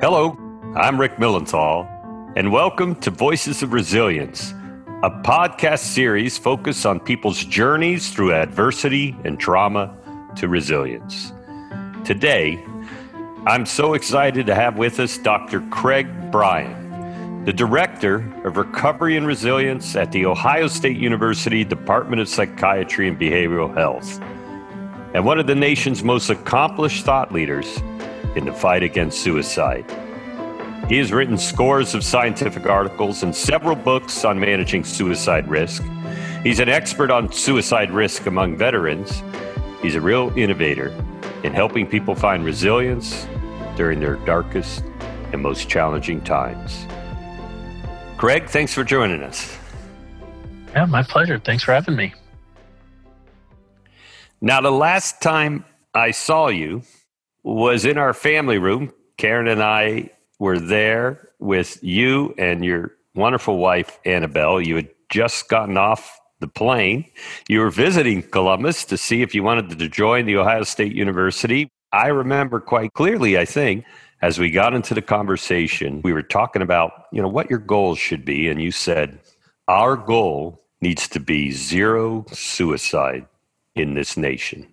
Hello, 0.00 0.38
I'm 0.76 1.00
Rick 1.00 1.16
Milenthal, 1.16 1.84
and 2.36 2.52
welcome 2.52 2.94
to 3.00 3.10
Voices 3.10 3.64
of 3.64 3.72
Resilience, 3.72 4.52
a 5.02 5.10
podcast 5.10 5.80
series 5.80 6.38
focused 6.38 6.86
on 6.86 7.00
people's 7.00 7.44
journeys 7.44 8.10
through 8.10 8.32
adversity 8.32 9.16
and 9.24 9.40
trauma 9.40 9.92
to 10.36 10.46
resilience. 10.46 11.32
Today, 12.04 12.64
I'm 13.44 13.66
so 13.66 13.94
excited 13.94 14.46
to 14.46 14.54
have 14.54 14.78
with 14.78 15.00
us 15.00 15.18
Dr. 15.18 15.62
Craig 15.62 16.06
Bryan, 16.30 17.44
the 17.44 17.52
Director 17.52 18.18
of 18.44 18.56
Recovery 18.56 19.16
and 19.16 19.26
Resilience 19.26 19.96
at 19.96 20.12
the 20.12 20.26
Ohio 20.26 20.68
State 20.68 20.96
University 20.96 21.64
Department 21.64 22.22
of 22.22 22.28
Psychiatry 22.28 23.08
and 23.08 23.18
Behavioral 23.18 23.76
Health, 23.76 24.20
and 25.12 25.24
one 25.24 25.40
of 25.40 25.48
the 25.48 25.56
nation's 25.56 26.04
most 26.04 26.30
accomplished 26.30 27.04
thought 27.04 27.32
leaders 27.32 27.80
in 28.38 28.46
the 28.46 28.52
fight 28.52 28.82
against 28.82 29.20
suicide. 29.20 29.84
He 30.88 30.96
has 30.96 31.12
written 31.12 31.36
scores 31.36 31.94
of 31.94 32.02
scientific 32.02 32.64
articles 32.66 33.22
and 33.22 33.34
several 33.36 33.76
books 33.76 34.24
on 34.24 34.40
managing 34.40 34.84
suicide 34.84 35.46
risk. 35.46 35.82
He's 36.42 36.60
an 36.60 36.70
expert 36.70 37.10
on 37.10 37.30
suicide 37.30 37.90
risk 37.90 38.24
among 38.24 38.56
veterans. 38.56 39.22
He's 39.82 39.96
a 39.96 40.00
real 40.00 40.32
innovator 40.38 40.88
in 41.42 41.52
helping 41.52 41.86
people 41.86 42.14
find 42.14 42.44
resilience 42.44 43.26
during 43.76 44.00
their 44.00 44.16
darkest 44.24 44.82
and 45.32 45.42
most 45.42 45.68
challenging 45.68 46.22
times. 46.22 46.86
Greg, 48.16 48.48
thanks 48.48 48.72
for 48.72 48.82
joining 48.82 49.22
us. 49.22 49.58
Yeah, 50.74 50.86
my 50.86 51.02
pleasure. 51.02 51.38
Thanks 51.38 51.64
for 51.64 51.72
having 51.72 51.96
me. 51.96 52.14
Now, 54.40 54.60
the 54.60 54.72
last 54.72 55.20
time 55.20 55.64
I 55.92 56.12
saw 56.12 56.48
you 56.48 56.82
was 57.42 57.84
in 57.84 57.98
our 57.98 58.14
family 58.14 58.58
room. 58.58 58.92
Karen 59.16 59.48
and 59.48 59.62
I 59.62 60.10
were 60.38 60.58
there 60.58 61.30
with 61.38 61.82
you 61.82 62.34
and 62.38 62.64
your 62.64 62.92
wonderful 63.14 63.58
wife, 63.58 63.98
Annabelle. 64.04 64.60
You 64.60 64.76
had 64.76 64.88
just 65.08 65.48
gotten 65.48 65.76
off 65.76 66.20
the 66.40 66.48
plane. 66.48 67.04
You 67.48 67.60
were 67.60 67.70
visiting 67.70 68.22
Columbus 68.22 68.84
to 68.86 68.96
see 68.96 69.22
if 69.22 69.34
you 69.34 69.42
wanted 69.42 69.76
to 69.78 69.88
join 69.88 70.26
the 70.26 70.36
Ohio 70.36 70.62
State 70.62 70.94
University. 70.94 71.68
I 71.92 72.08
remember 72.08 72.60
quite 72.60 72.92
clearly, 72.92 73.38
I 73.38 73.44
think, 73.44 73.84
as 74.22 74.38
we 74.38 74.50
got 74.50 74.74
into 74.74 74.94
the 74.94 75.02
conversation, 75.02 76.00
we 76.02 76.12
were 76.12 76.22
talking 76.22 76.62
about, 76.62 77.06
you 77.12 77.22
know, 77.22 77.28
what 77.28 77.50
your 77.50 77.58
goals 77.58 77.98
should 77.98 78.24
be. 78.24 78.48
And 78.48 78.60
you 78.60 78.70
said, 78.70 79.18
our 79.66 79.96
goal 79.96 80.62
needs 80.80 81.08
to 81.08 81.20
be 81.20 81.50
zero 81.50 82.24
suicide 82.30 83.26
in 83.74 83.94
this 83.94 84.16
nation. 84.16 84.66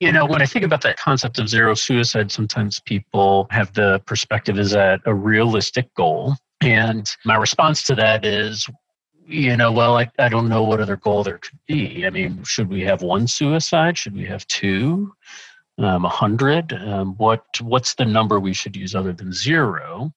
You 0.00 0.12
know, 0.12 0.26
when 0.26 0.40
I 0.40 0.46
think 0.46 0.64
about 0.64 0.82
that 0.82 0.96
concept 0.96 1.40
of 1.40 1.48
zero 1.48 1.74
suicide, 1.74 2.30
sometimes 2.30 2.78
people 2.78 3.48
have 3.50 3.72
the 3.72 4.00
perspective 4.06 4.56
is 4.58 4.70
that 4.70 5.00
a 5.06 5.14
realistic 5.14 5.92
goal? 5.94 6.36
And 6.60 7.10
my 7.24 7.34
response 7.34 7.82
to 7.84 7.96
that 7.96 8.24
is, 8.24 8.68
you 9.26 9.56
know, 9.56 9.72
well, 9.72 9.98
I, 9.98 10.08
I 10.18 10.28
don't 10.28 10.48
know 10.48 10.62
what 10.62 10.80
other 10.80 10.96
goal 10.96 11.24
there 11.24 11.38
could 11.38 11.58
be. 11.66 12.06
I 12.06 12.10
mean, 12.10 12.42
should 12.44 12.68
we 12.68 12.82
have 12.82 13.02
one 13.02 13.26
suicide? 13.26 13.98
Should 13.98 14.14
we 14.14 14.24
have 14.26 14.46
two? 14.46 15.12
Um, 15.78 16.04
a 16.04 16.08
hundred? 16.08 16.72
Um, 16.72 17.14
what 17.18 17.44
what's 17.60 17.94
the 17.94 18.04
number 18.04 18.40
we 18.40 18.52
should 18.52 18.74
use 18.74 18.94
other 18.94 19.12
than 19.12 19.32
zero? 19.32 20.12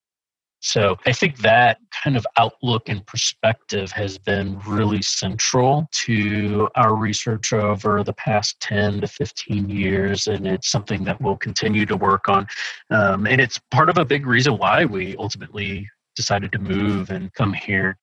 So 0.62 0.96
I 1.08 1.12
think 1.12 1.40
that 1.40 1.80
kind 2.04 2.16
of 2.16 2.26
outlook 2.38 2.88
and 2.88 3.06
perspective 3.08 3.92
has 3.92 4.20
been 4.20 4.60
really 4.68 5.02
central 5.02 5.88
to 6.06 6.70
our 6.76 6.96
research 6.96 7.52
over 7.52 8.04
the 8.04 8.14
past 8.14 8.60
10 8.60 9.02
to 9.02 9.08
15 9.08 9.70
years. 9.70 10.28
And 10.28 10.46
it's 10.46 10.70
something 10.70 11.04
that 11.06 11.20
we'll 11.20 11.38
continue 11.38 11.88
to 11.88 11.98
work 11.98 12.30
on. 12.30 12.48
Um, 12.92 13.26
and 13.26 13.42
it's 13.42 13.60
part 13.72 13.90
of 13.90 13.98
a 13.98 14.06
big 14.06 14.28
reason 14.28 14.60
why 14.60 14.86
we 14.86 15.16
ultimately 15.18 15.90
decided 16.16 16.52
to 16.52 16.60
move 16.60 17.10
and 17.10 17.34
come 17.34 17.54
here. 17.54 17.98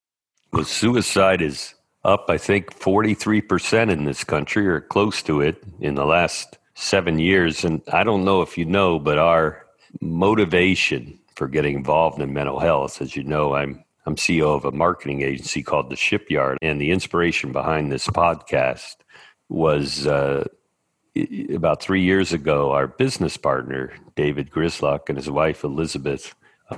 Well, 0.53 0.65
suicide 0.65 1.41
is 1.41 1.75
up, 2.05 2.27
I 2.29 2.39
think, 2.39 2.77
43% 2.77 3.89
in 3.89 4.05
this 4.05 4.25
country 4.25 4.67
or 4.67 4.81
close 4.81 5.23
to 5.23 5.43
it 5.43 5.63
in 5.79 5.95
the 5.95 6.07
last 6.07 6.59
seven 6.75 7.21
years. 7.21 7.65
And 7.65 7.83
I 7.93 8.03
don't 8.03 8.25
know 8.25 8.43
if 8.43 8.59
you 8.59 8.65
know, 8.65 8.99
but 8.99 9.19
our 9.19 9.65
motivation 10.01 11.21
for 11.39 11.47
getting 11.47 11.77
involved 11.77 12.21
in 12.21 12.33
mental 12.33 12.59
health. 12.59 13.01
As 13.01 13.15
you 13.15 13.23
know, 13.23 13.55
I'm 13.55 13.85
I'm 14.05 14.17
CEO 14.17 14.57
of 14.57 14.65
a 14.65 14.73
marketing 14.73 15.23
agency 15.23 15.63
called 15.63 15.89
The 15.89 15.97
Shipyard, 15.97 16.59
and 16.61 16.81
the 16.81 16.91
inspiration 16.91 17.53
behind 17.53 17.93
this 17.93 18.09
podcast 18.09 18.97
was 19.49 20.07
uh, 20.07 20.45
about 21.55 21.81
three 21.81 22.03
years 22.03 22.33
ago. 22.33 22.73
Our 22.73 22.89
business 22.89 23.37
partner 23.37 23.93
David 24.17 24.51
Grislock 24.51 25.09
and 25.09 25.17
his 25.17 25.31
wife 25.31 25.63
Elizabeth 25.63 26.35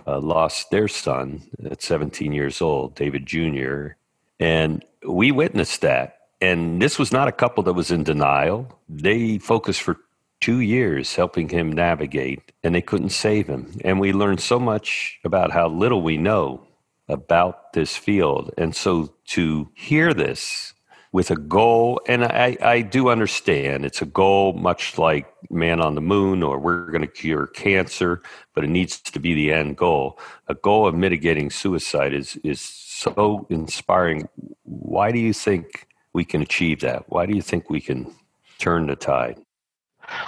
uh, 0.07 0.21
lost 0.21 0.71
their 0.71 0.89
son 0.89 1.43
at 1.65 1.83
17 1.83 2.33
years 2.33 2.61
old, 2.61 2.95
David 2.95 3.25
Jr., 3.27 3.97
and 4.39 4.85
we 5.07 5.33
witnessed 5.33 5.81
that. 5.81 6.19
And 6.43 6.81
this 6.81 6.99
was 6.99 7.13
not 7.13 7.29
a 7.29 7.33
couple 7.33 7.63
that 7.65 7.75
was 7.75 7.91
in 7.91 8.03
denial. 8.03 8.79
They 8.89 9.39
focused 9.39 9.83
for 9.83 9.99
two 10.41 10.61
years 10.61 11.15
helping 11.15 11.49
him 11.49 11.73
navigate, 11.73 12.53
and 12.63 12.75
they 12.75 12.83
couldn't 12.83 13.11
save 13.11 13.47
him. 13.47 13.79
And 13.85 14.01
we 14.01 14.13
learned 14.13 14.41
so 14.41 14.59
much 14.59 15.19
about 15.25 15.51
how 15.51 15.69
little 15.69 16.03
we 16.03 16.17
know 16.17 16.67
about 17.09 17.73
this 17.73 17.97
field. 17.97 18.51
And 18.57 18.75
so 18.75 19.15
to 19.29 19.71
hear 19.75 20.15
this 20.15 20.73
with 21.13 21.31
a 21.31 21.37
goal, 21.37 22.01
and 22.07 22.25
I, 22.25 22.57
I 22.63 22.83
do 22.83 23.09
understand 23.09 23.85
it's 23.85 24.01
a 24.01 24.07
goal 24.07 24.53
much 24.53 24.97
like 24.97 25.27
man 25.51 25.81
on 25.81 25.97
the 25.97 26.01
moon 26.01 26.43
or 26.43 26.59
we're 26.59 26.91
going 26.91 27.01
to 27.01 27.09
cure 27.09 27.49
cancer, 27.49 28.23
but 28.55 28.63
it 28.63 28.71
needs 28.71 29.01
to 29.01 29.19
be 29.19 29.35
the 29.35 29.53
end 29.53 29.77
goal. 29.77 30.19
A 30.47 30.55
goal 30.55 30.87
of 30.87 30.95
mitigating 30.95 31.51
suicide 31.51 32.15
is, 32.15 32.37
is 32.45 32.61
so 32.61 33.47
inspiring. 33.51 34.29
Why 34.63 35.11
do 35.11 35.19
you 35.19 35.33
think 35.33 35.89
we 36.13 36.25
can 36.25 36.43
achieve 36.43 36.81
that? 36.81 37.05
Why 37.09 37.27
do 37.27 37.35
you 37.35 37.43
think 37.43 37.69
we 37.69 37.81
can 37.81 38.15
turn 38.59 38.87
the 38.87 38.97
tide? 38.97 39.37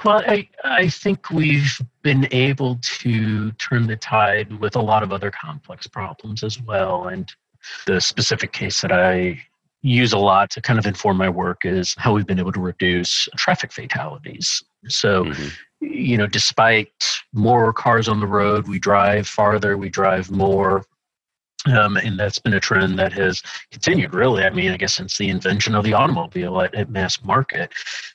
Well, 0.04 0.22
I, 0.26 0.48
I 0.65 0.88
think 0.88 1.31
we've 1.31 1.81
been 2.03 2.28
able 2.31 2.78
to 2.82 3.53
turn 3.53 3.87
the 3.87 3.97
tide 3.97 4.60
with 4.60 4.76
a 4.76 4.81
lot 4.81 5.03
of 5.03 5.12
other 5.12 5.31
complex 5.31 5.87
problems 5.87 6.43
as 6.43 6.60
well. 6.60 7.09
And 7.09 7.31
the 7.87 8.00
specific 8.00 8.53
case 8.53 8.81
that 8.81 8.93
I 8.93 9.41
use 9.82 10.12
a 10.12 10.19
lot 10.19 10.50
to 10.50 10.60
kind 10.60 10.78
of 10.78 10.87
inform 10.87 11.16
my 11.16 11.28
work 11.28 11.65
is 11.65 11.94
how 11.98 12.15
we've 12.15 12.26
been 12.26 12.38
able 12.38 12.53
to 12.53 12.60
reduce 12.60 13.28
traffic 13.37 13.72
fatalities. 13.72 14.62
So, 14.88 15.25
mm-hmm. 15.25 15.48
you 15.81 16.16
know, 16.16 16.26
despite 16.26 16.93
more 17.32 17.72
cars 17.72 18.09
on 18.09 18.20
the 18.20 18.26
road, 18.26 18.69
we 18.69 18.78
drive 18.78 19.26
farther, 19.26 19.76
we 19.76 19.88
drive 19.88 20.31
more, 20.31 20.84
um, 21.66 21.96
and 21.96 22.18
that's 22.18 22.38
been 22.38 22.54
a 22.54 22.60
trend 22.60 22.98
that 22.98 23.12
has 23.12 23.42
continued, 23.70 24.14
really. 24.14 24.42
I 24.42 24.50
mean, 24.50 24.72
I 24.72 24.76
guess 24.76 24.94
since 24.94 25.16
the 25.16 25.28
invention 25.28 25.74
of 25.74 25.84
the 25.84 25.92
automobile 25.92 26.60
at, 26.60 26.74
at 26.74 26.90
mass 26.90 27.22
market. 27.24 27.72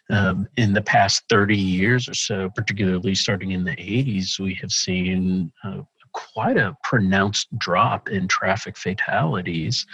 Um, 0.09 0.47
in 0.57 0.73
the 0.73 0.81
past 0.81 1.23
30 1.29 1.55
years 1.55 2.07
or 2.07 2.13
so, 2.13 2.49
particularly 2.49 3.15
starting 3.15 3.51
in 3.51 3.63
the 3.63 3.75
80s, 3.75 4.39
we 4.39 4.53
have 4.55 4.71
seen 4.71 5.51
uh, 5.63 5.81
quite 6.13 6.57
a 6.57 6.75
pronounced 6.83 7.47
drop 7.57 8.09
in 8.09 8.27
traffic 8.27 8.77
fatalities. 8.77 9.85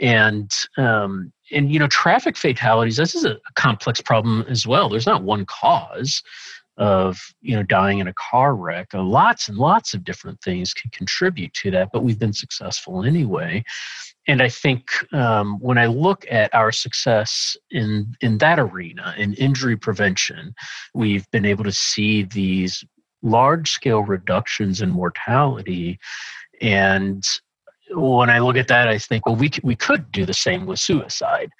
And 0.00 0.52
um, 0.76 1.32
and 1.52 1.72
you 1.72 1.78
know, 1.78 1.86
traffic 1.86 2.36
fatalities. 2.36 2.96
This 2.96 3.14
is 3.14 3.24
a 3.24 3.38
complex 3.54 4.00
problem 4.00 4.44
as 4.48 4.66
well. 4.66 4.88
There's 4.88 5.06
not 5.06 5.22
one 5.22 5.46
cause 5.46 6.22
of 6.76 7.18
you 7.40 7.54
know 7.54 7.62
dying 7.62 7.98
in 8.00 8.08
a 8.08 8.14
car 8.14 8.54
wreck 8.54 8.88
uh, 8.94 9.02
lots 9.02 9.48
and 9.48 9.58
lots 9.58 9.94
of 9.94 10.02
different 10.02 10.40
things 10.40 10.74
can 10.74 10.90
contribute 10.90 11.52
to 11.54 11.70
that 11.70 11.90
but 11.92 12.02
we've 12.02 12.18
been 12.18 12.32
successful 12.32 13.04
anyway. 13.04 13.62
And 14.26 14.42
i 14.42 14.48
think 14.48 14.90
um, 15.12 15.58
when 15.60 15.78
i 15.78 15.86
look 15.86 16.24
at 16.30 16.54
our 16.54 16.72
success 16.72 17.56
in 17.70 18.14
in 18.20 18.38
that 18.38 18.58
arena 18.58 19.14
in 19.16 19.34
injury 19.34 19.76
prevention 19.76 20.54
we've 20.94 21.30
been 21.30 21.44
able 21.44 21.64
to 21.64 21.72
see 21.72 22.24
these 22.24 22.84
large 23.22 23.70
scale 23.70 24.02
reductions 24.02 24.82
in 24.82 24.90
mortality. 24.90 25.98
And 26.60 27.24
when 27.90 28.30
i 28.30 28.38
look 28.38 28.56
at 28.56 28.68
that 28.68 28.88
i 28.88 28.98
think 28.98 29.26
well 29.26 29.36
we, 29.36 29.50
we 29.62 29.76
could 29.76 30.10
do 30.10 30.24
the 30.24 30.34
same 30.34 30.66
with 30.66 30.80
suicide 30.80 31.50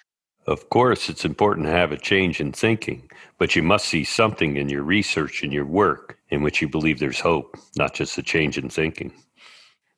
of 0.47 0.69
course, 0.71 1.09
it's 1.09 1.25
important 1.25 1.67
to 1.67 1.73
have 1.73 1.93
a 1.93 1.99
change 1.99 2.41
in 2.41 2.53
thinking, 2.53 3.11
but 3.39 3.57
you 3.57 3.63
must 3.63 3.87
see 3.87 4.05
something 4.05 4.57
in 4.57 4.69
your 4.69 4.83
research 4.83 5.43
and 5.43 5.53
your 5.53 5.65
work 5.65 6.19
in 6.31 6.43
which 6.43 6.61
you 6.61 6.69
believe 6.69 6.99
there's 6.99 7.21
hope, 7.21 7.57
not 7.77 7.95
just 7.95 8.19
a 8.19 8.23
change 8.23 8.59
in 8.59 8.69
thinking. 8.69 9.13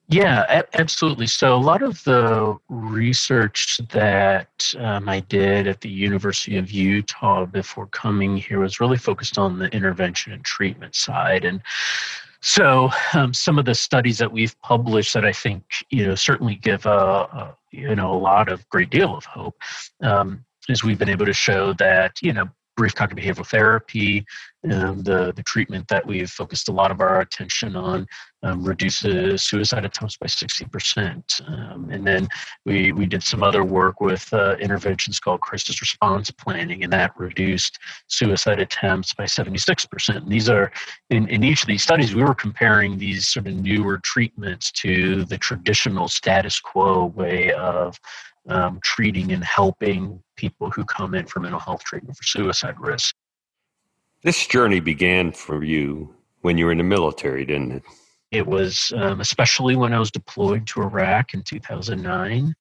Yeah, 0.08 0.62
absolutely. 0.74 1.26
So, 1.26 1.56
a 1.56 1.58
lot 1.58 1.82
of 1.82 2.02
the 2.04 2.56
research 2.68 3.80
that 3.90 4.72
um, 4.78 5.08
I 5.08 5.18
did 5.18 5.66
at 5.66 5.80
the 5.80 5.88
University 5.88 6.56
of 6.58 6.70
Utah 6.70 7.44
before 7.44 7.88
coming 7.88 8.36
here 8.36 8.60
was 8.60 8.78
really 8.78 8.98
focused 8.98 9.36
on 9.36 9.58
the 9.58 9.66
intervention 9.74 10.32
and 10.32 10.44
treatment 10.44 10.94
side. 10.94 11.44
And 11.44 11.60
so, 12.46 12.90
um, 13.12 13.34
some 13.34 13.58
of 13.58 13.64
the 13.64 13.74
studies 13.74 14.18
that 14.18 14.30
we've 14.30 14.56
published 14.62 15.14
that 15.14 15.24
I 15.24 15.32
think 15.32 15.64
you 15.90 16.06
know 16.06 16.14
certainly 16.14 16.54
give 16.54 16.86
a, 16.86 16.90
a 16.90 17.56
you 17.72 17.92
know 17.96 18.14
a 18.14 18.16
lot 18.16 18.48
of 18.48 18.66
great 18.68 18.88
deal 18.88 19.16
of 19.16 19.24
hope 19.24 19.56
um, 20.00 20.44
is 20.68 20.84
we've 20.84 20.96
been 20.96 21.08
able 21.08 21.26
to 21.26 21.32
show 21.32 21.72
that 21.72 22.12
you 22.22 22.32
know 22.32 22.48
brief 22.76 22.94
cognitive 22.94 23.36
behavioral 23.36 23.46
therapy, 23.46 24.24
um, 24.70 25.02
the, 25.02 25.32
the 25.34 25.42
treatment 25.42 25.88
that 25.88 26.06
we've 26.06 26.30
focused 26.30 26.68
a 26.68 26.72
lot 26.72 26.92
of 26.92 27.00
our 27.00 27.20
attention 27.20 27.74
on, 27.74 28.06
um, 28.46 28.62
reduces 28.62 29.42
suicide 29.42 29.84
attempts 29.84 30.16
by 30.16 30.26
60%. 30.26 31.48
Um, 31.48 31.90
and 31.90 32.06
then 32.06 32.28
we, 32.64 32.92
we 32.92 33.04
did 33.04 33.22
some 33.22 33.42
other 33.42 33.64
work 33.64 34.00
with 34.00 34.32
uh, 34.32 34.56
interventions 34.60 35.18
called 35.18 35.40
crisis 35.40 35.80
response 35.80 36.30
planning, 36.30 36.84
and 36.84 36.92
that 36.92 37.12
reduced 37.18 37.78
suicide 38.06 38.60
attempts 38.60 39.12
by 39.14 39.24
76%. 39.24 40.16
And 40.16 40.30
these 40.30 40.48
are, 40.48 40.70
in, 41.10 41.28
in 41.28 41.42
each 41.42 41.62
of 41.62 41.66
these 41.66 41.82
studies, 41.82 42.14
we 42.14 42.22
were 42.22 42.34
comparing 42.34 42.98
these 42.98 43.28
sort 43.28 43.48
of 43.48 43.54
newer 43.54 43.98
treatments 44.04 44.70
to 44.72 45.24
the 45.24 45.38
traditional 45.38 46.06
status 46.06 46.60
quo 46.60 47.06
way 47.06 47.52
of 47.52 47.98
um, 48.48 48.78
treating 48.84 49.32
and 49.32 49.42
helping 49.42 50.22
people 50.36 50.70
who 50.70 50.84
come 50.84 51.14
in 51.14 51.26
for 51.26 51.40
mental 51.40 51.58
health 51.58 51.82
treatment 51.82 52.16
for 52.16 52.22
suicide 52.22 52.76
risk. 52.78 53.16
This 54.22 54.46
journey 54.46 54.78
began 54.78 55.32
for 55.32 55.64
you 55.64 56.14
when 56.42 56.56
you 56.58 56.66
were 56.66 56.72
in 56.72 56.78
the 56.78 56.84
military, 56.84 57.44
didn't 57.44 57.72
it? 57.72 57.82
It 58.30 58.46
was 58.46 58.92
um, 58.96 59.20
especially 59.20 59.76
when 59.76 59.92
I 59.92 59.98
was 59.98 60.10
deployed 60.10 60.66
to 60.68 60.82
Iraq 60.82 61.34
in 61.34 61.42
2009. 61.42 62.54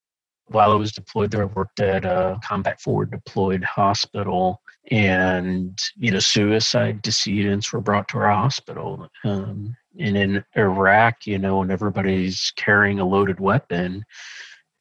While 0.48 0.70
I 0.70 0.76
was 0.76 0.92
deployed 0.92 1.32
there, 1.32 1.42
I 1.42 1.46
worked 1.46 1.80
at 1.80 2.04
a 2.04 2.38
combat 2.44 2.80
forward 2.80 3.10
deployed 3.10 3.64
hospital, 3.64 4.62
and 4.92 5.76
you 5.96 6.12
know, 6.12 6.20
suicide 6.20 7.02
decedents 7.02 7.72
were 7.72 7.80
brought 7.80 8.08
to 8.08 8.18
our 8.18 8.30
hospital. 8.30 9.08
Um, 9.24 9.76
and 9.98 10.16
in 10.16 10.44
Iraq, 10.56 11.26
you 11.26 11.38
know, 11.38 11.58
when 11.58 11.70
everybody's 11.70 12.52
carrying 12.54 13.00
a 13.00 13.04
loaded 13.04 13.40
weapon, 13.40 14.04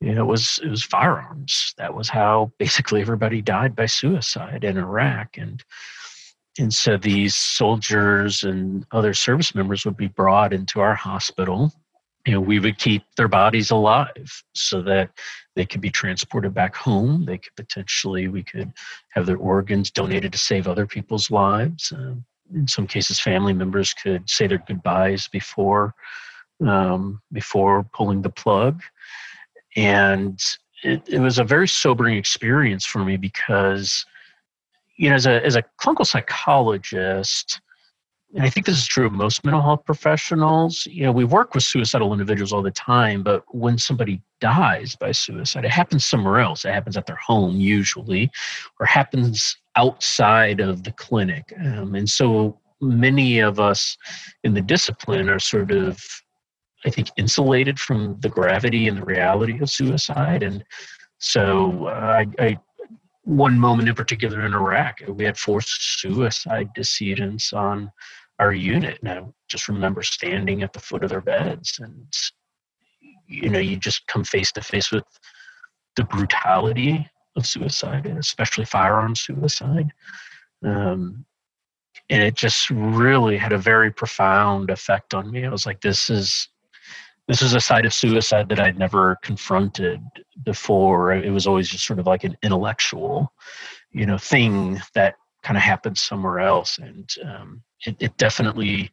you 0.01 0.13
know, 0.13 0.21
it 0.21 0.27
was 0.27 0.59
it 0.61 0.69
was 0.69 0.83
firearms. 0.83 1.73
That 1.77 1.93
was 1.95 2.09
how 2.09 2.51
basically 2.59 3.01
everybody 3.01 3.41
died 3.41 3.75
by 3.75 3.87
suicide 3.87 4.63
in 4.63 4.77
Iraq, 4.77 5.37
and 5.37 5.63
and 6.59 6.73
so 6.73 6.97
these 6.97 7.35
soldiers 7.35 8.43
and 8.43 8.85
other 8.91 9.13
service 9.13 9.53
members 9.53 9.85
would 9.85 9.97
be 9.97 10.07
brought 10.07 10.53
into 10.53 10.79
our 10.79 10.95
hospital. 10.95 11.73
Know, 12.27 12.41
we 12.41 12.59
would 12.59 12.79
keep 12.79 13.03
their 13.17 13.27
bodies 13.27 13.69
alive 13.69 14.43
so 14.53 14.81
that 14.81 15.11
they 15.55 15.63
could 15.65 15.81
be 15.81 15.91
transported 15.91 16.55
back 16.55 16.75
home. 16.75 17.23
They 17.23 17.37
could 17.37 17.55
potentially 17.55 18.27
we 18.29 18.41
could 18.41 18.73
have 19.09 19.27
their 19.27 19.37
organs 19.37 19.91
donated 19.91 20.31
to 20.31 20.37
save 20.39 20.67
other 20.67 20.87
people's 20.87 21.29
lives. 21.29 21.91
Uh, 21.91 22.15
in 22.53 22.67
some 22.67 22.87
cases, 22.87 23.19
family 23.19 23.53
members 23.53 23.93
could 23.93 24.27
say 24.27 24.47
their 24.47 24.57
goodbyes 24.57 25.27
before 25.27 25.93
um, 26.65 27.21
before 27.31 27.83
pulling 27.93 28.23
the 28.23 28.29
plug 28.29 28.81
and 29.75 30.39
it, 30.83 31.01
it 31.07 31.19
was 31.19 31.39
a 31.39 31.43
very 31.43 31.67
sobering 31.67 32.17
experience 32.17 32.85
for 32.85 33.03
me 33.03 33.17
because 33.17 34.05
you 34.97 35.09
know 35.09 35.15
as 35.15 35.25
a 35.25 35.43
as 35.45 35.55
a 35.55 35.63
clinical 35.77 36.05
psychologist 36.05 37.61
and 38.33 38.43
I 38.43 38.49
think 38.49 38.65
this 38.65 38.77
is 38.77 38.85
true 38.85 39.05
of 39.05 39.13
most 39.13 39.45
mental 39.45 39.61
health 39.61 39.85
professionals. 39.85 40.85
You 40.91 41.03
know, 41.03 41.13
we 41.13 41.23
work 41.23 41.55
with 41.55 41.63
suicidal 41.63 42.11
individuals 42.11 42.51
all 42.51 42.61
the 42.61 42.69
time, 42.69 43.23
but 43.23 43.43
when 43.55 43.77
somebody 43.77 44.21
dies 44.41 44.93
by 44.93 45.13
suicide, 45.13 45.63
it 45.63 45.71
happens 45.71 46.03
somewhere 46.03 46.39
else. 46.39 46.65
It 46.65 46.73
happens 46.73 46.97
at 46.97 47.05
their 47.05 47.15
home, 47.15 47.61
usually, 47.61 48.29
or 48.77 48.87
happens 48.87 49.55
outside 49.77 50.59
of 50.59 50.83
the 50.83 50.91
clinic. 50.91 51.53
Um, 51.63 51.95
and 51.95 52.09
so 52.09 52.59
many 52.81 53.39
of 53.39 53.61
us 53.61 53.95
in 54.43 54.53
the 54.53 54.61
discipline 54.61 55.29
are 55.29 55.39
sort 55.39 55.71
of 55.71 55.97
I 56.85 56.89
think, 56.89 57.09
insulated 57.17 57.79
from 57.79 58.17
the 58.19 58.29
gravity 58.29 58.87
and 58.87 58.97
the 58.97 59.05
reality 59.05 59.59
of 59.59 59.69
suicide. 59.69 60.43
And 60.43 60.63
so 61.17 61.87
uh, 61.87 62.23
I, 62.39 62.43
I, 62.43 62.57
one 63.25 63.59
moment 63.59 63.89
in 63.89 63.95
particular 63.95 64.45
in 64.45 64.53
Iraq, 64.53 65.01
we 65.07 65.25
had 65.25 65.37
four 65.37 65.59
suicide 65.61 66.69
decedents 66.75 67.53
on 67.53 67.91
our 68.39 68.53
unit. 68.53 68.99
And 69.01 69.09
I 69.09 69.23
just 69.47 69.67
remember 69.67 70.03
standing 70.03 70.61
at 70.63 70.73
the 70.73 70.79
foot 70.79 71.03
of 71.03 71.09
their 71.09 71.21
beds 71.21 71.79
and, 71.81 72.05
you 73.27 73.49
know, 73.49 73.59
you 73.59 73.77
just 73.77 74.05
come 74.07 74.23
face 74.23 74.51
to 74.53 74.61
face 74.61 74.91
with 74.91 75.03
the 75.95 76.03
brutality 76.03 77.09
of 77.35 77.47
suicide, 77.47 78.05
and 78.05 78.19
especially 78.19 78.65
firearm 78.65 79.15
suicide. 79.15 79.91
Um, 80.63 81.25
and 82.09 82.21
it 82.21 82.35
just 82.35 82.69
really 82.69 83.37
had 83.37 83.53
a 83.53 83.57
very 83.57 83.91
profound 83.91 84.69
effect 84.69 85.13
on 85.13 85.31
me. 85.31 85.45
I 85.45 85.49
was 85.49 85.65
like, 85.65 85.81
this 85.81 86.09
is 86.09 86.47
this 87.27 87.41
is 87.41 87.53
a 87.53 87.59
side 87.59 87.85
of 87.85 87.93
suicide 87.93 88.49
that 88.49 88.59
I'd 88.59 88.77
never 88.77 89.17
confronted 89.23 90.01
before. 90.43 91.13
It 91.13 91.31
was 91.31 91.47
always 91.47 91.69
just 91.69 91.85
sort 91.85 91.99
of 91.99 92.05
like 92.05 92.23
an 92.23 92.37
intellectual, 92.43 93.33
you 93.91 94.05
know, 94.05 94.17
thing 94.17 94.79
that 94.93 95.15
kind 95.43 95.57
of 95.57 95.63
happened 95.63 95.97
somewhere 95.97 96.39
else, 96.39 96.77
and 96.77 97.09
um, 97.23 97.63
it, 97.85 97.95
it, 97.99 98.17
definitely 98.17 98.91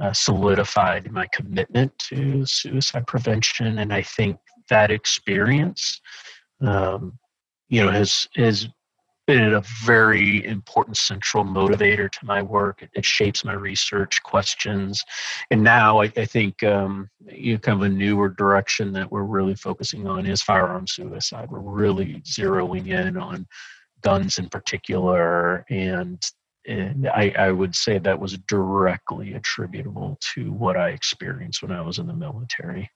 uh, 0.00 0.12
solidified 0.12 1.10
my 1.12 1.26
commitment 1.32 1.98
to 1.98 2.44
suicide 2.46 3.06
prevention. 3.06 3.78
And 3.78 3.92
I 3.92 4.02
think 4.02 4.38
that 4.68 4.90
experience, 4.90 6.00
um, 6.60 7.18
you 7.68 7.84
know, 7.84 7.90
has 7.90 8.26
has 8.36 8.68
been 9.26 9.54
a 9.54 9.62
very 9.84 10.44
important 10.46 10.96
central 10.96 11.44
motivator 11.44 12.10
to 12.10 12.24
my 12.24 12.40
work. 12.42 12.86
It, 12.94 13.04
shapes 13.04 13.44
my 13.44 13.54
research 13.54 14.22
questions, 14.22 15.02
and 15.50 15.62
now 15.62 16.00
I, 16.00 16.12
I 16.16 16.24
think 16.24 16.62
um, 16.62 17.08
you 17.26 17.54
know, 17.54 17.58
kind 17.58 17.82
of 17.82 17.86
a 17.86 17.88
newer 17.88 18.28
direction 18.28 18.92
that 18.92 19.10
we're 19.10 19.24
really 19.24 19.54
focusing 19.54 20.06
on 20.06 20.26
is 20.26 20.42
firearm 20.42 20.86
suicide. 20.86 21.50
We're 21.50 21.60
really 21.60 22.22
zeroing 22.24 22.88
in 22.88 23.16
on 23.16 23.46
guns 24.02 24.38
in 24.38 24.48
particular, 24.48 25.64
and 25.70 26.22
and 26.66 27.08
I, 27.08 27.32
I 27.38 27.52
would 27.52 27.74
say 27.74 27.98
that 27.98 28.18
was 28.18 28.38
directly 28.48 29.34
attributable 29.34 30.18
to 30.34 30.52
what 30.52 30.76
I 30.76 30.90
experienced 30.90 31.62
when 31.62 31.72
I 31.72 31.80
was 31.80 31.98
in 31.98 32.06
the 32.06 32.14
military. 32.14 32.90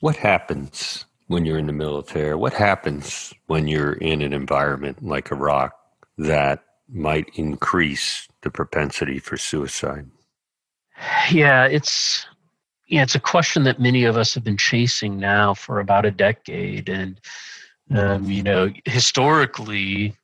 What 0.00 0.16
happens 0.16 1.06
when 1.26 1.44
you're 1.44 1.58
in 1.58 1.66
the 1.66 1.72
military? 1.72 2.34
What 2.34 2.52
happens 2.52 3.34
when 3.46 3.68
you're 3.68 3.94
in 3.94 4.22
an 4.22 4.32
environment 4.32 5.04
like 5.04 5.30
Iraq 5.30 5.72
that 6.18 6.64
might 6.88 7.28
increase 7.34 8.28
the 8.42 8.50
propensity 8.50 9.18
for 9.18 9.36
suicide? 9.36 10.08
Yeah, 11.30 11.66
it's 11.66 12.26
yeah, 12.88 13.02
it's 13.02 13.16
a 13.16 13.20
question 13.20 13.64
that 13.64 13.80
many 13.80 14.04
of 14.04 14.16
us 14.16 14.34
have 14.34 14.44
been 14.44 14.56
chasing 14.56 15.18
now 15.18 15.54
for 15.54 15.80
about 15.80 16.06
a 16.06 16.10
decade, 16.10 16.88
and 16.88 17.20
um, 17.94 18.30
you 18.30 18.42
know, 18.42 18.72
historically, 18.84 20.16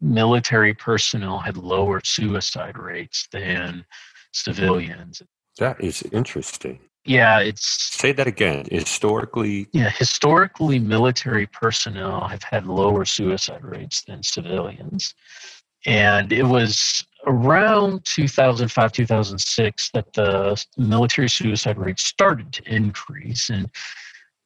military 0.00 0.74
personnel 0.74 1.38
had 1.38 1.56
lower 1.56 2.00
suicide 2.04 2.78
rates 2.78 3.28
than 3.32 3.84
civilians. 4.32 5.22
That 5.58 5.80
is 5.82 6.02
interesting. 6.12 6.78
Yeah, 7.08 7.40
it's 7.40 7.64
say 7.98 8.12
that 8.12 8.26
again. 8.26 8.66
Historically, 8.70 9.66
yeah, 9.72 9.88
historically, 9.88 10.78
military 10.78 11.46
personnel 11.46 12.28
have 12.28 12.42
had 12.42 12.66
lower 12.66 13.06
suicide 13.06 13.64
rates 13.64 14.02
than 14.02 14.22
civilians, 14.22 15.14
and 15.86 16.34
it 16.34 16.42
was 16.42 17.06
around 17.26 18.04
2005 18.04 18.92
2006 18.92 19.90
that 19.92 20.12
the 20.12 20.62
military 20.76 21.30
suicide 21.30 21.78
rate 21.78 21.98
started 21.98 22.52
to 22.52 22.62
increase. 22.70 23.48
And 23.48 23.70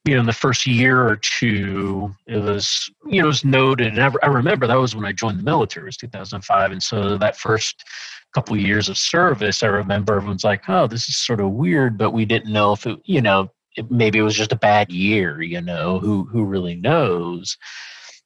you 0.05 0.13
know 0.13 0.21
in 0.21 0.25
the 0.25 0.31
first 0.31 0.65
year 0.65 1.05
or 1.05 1.17
two 1.17 2.13
it 2.27 2.41
was 2.41 2.89
you 3.05 3.21
know 3.21 3.25
it 3.25 3.27
was 3.27 3.43
noted. 3.43 3.97
And 3.97 4.01
I, 4.01 4.11
I 4.23 4.27
remember 4.27 4.67
that 4.67 4.75
was 4.75 4.95
when 4.95 5.05
i 5.05 5.11
joined 5.11 5.39
the 5.39 5.43
military 5.43 5.85
it 5.85 5.87
was 5.87 5.97
2005 5.97 6.71
and 6.71 6.83
so 6.83 7.17
that 7.17 7.37
first 7.37 7.83
couple 8.33 8.55
of 8.55 8.61
years 8.61 8.89
of 8.89 8.97
service, 8.97 9.63
I 9.63 9.67
remember 9.67 10.15
everyone's 10.15 10.43
like, 10.43 10.67
"Oh, 10.67 10.87
this 10.87 11.07
is 11.09 11.17
sort 11.17 11.39
of 11.39 11.51
weird," 11.51 11.97
but 11.97 12.11
we 12.11 12.25
didn't 12.25 12.53
know 12.53 12.73
if 12.73 12.85
it, 12.85 12.99
you 13.05 13.21
know, 13.21 13.49
it, 13.75 13.89
maybe 13.91 14.19
it 14.19 14.23
was 14.23 14.35
just 14.35 14.51
a 14.51 14.57
bad 14.57 14.91
year. 14.91 15.41
You 15.41 15.61
know, 15.61 15.99
who 15.99 16.25
who 16.25 16.45
really 16.45 16.75
knows? 16.75 17.57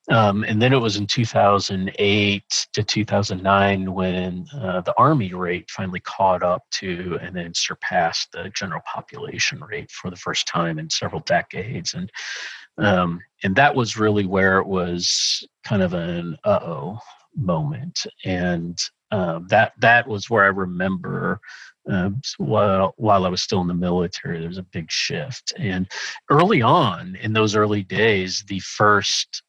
Um, 0.10 0.46
and 0.46 0.62
then 0.62 0.72
it 0.72 0.78
was 0.78 0.96
in 0.96 1.06
2008 1.06 2.68
to 2.74 2.84
2009 2.84 3.94
when 3.94 4.46
uh, 4.54 4.80
the 4.82 4.94
Army 4.98 5.34
rate 5.34 5.70
finally 5.70 6.00
caught 6.00 6.44
up 6.44 6.64
to 6.76 7.20
and 7.22 7.36
then 7.36 7.54
surpassed 7.54 8.32
the 8.32 8.50
general 8.56 8.82
population 8.86 9.60
rate 9.60 9.92
for 9.92 10.10
the 10.10 10.16
first 10.16 10.48
time 10.48 10.80
in 10.80 10.90
several 10.90 11.22
decades. 11.22 11.94
And 11.94 12.10
um, 12.78 13.20
and 13.44 13.56
that 13.56 13.76
was 13.76 13.98
really 13.98 14.26
where 14.26 14.60
it 14.60 14.68
was 14.68 15.46
kind 15.66 15.82
of 15.82 15.94
an 15.94 16.38
uh 16.44 16.60
oh 16.62 17.00
moment. 17.36 18.06
And 18.24 18.80
um, 19.12 19.48
that 19.48 19.74
that 19.80 20.08
was 20.08 20.30
where 20.30 20.44
I 20.44 20.48
remember 20.48 21.40
uh, 21.90 22.10
while 22.38 22.94
while 22.98 23.26
I 23.26 23.30
was 23.30 23.42
still 23.42 23.62
in 23.62 23.68
the 23.68 23.74
military, 23.74 24.40
there 24.40 24.50
was 24.50 24.58
a 24.58 24.64
big 24.64 24.92
shift. 24.92 25.54
And 25.58 25.90
early 26.30 26.62
on 26.62 27.16
in 27.22 27.34
those 27.34 27.56
early 27.56 27.84
days, 27.84 28.44
the 28.48 28.60
first 28.60 29.44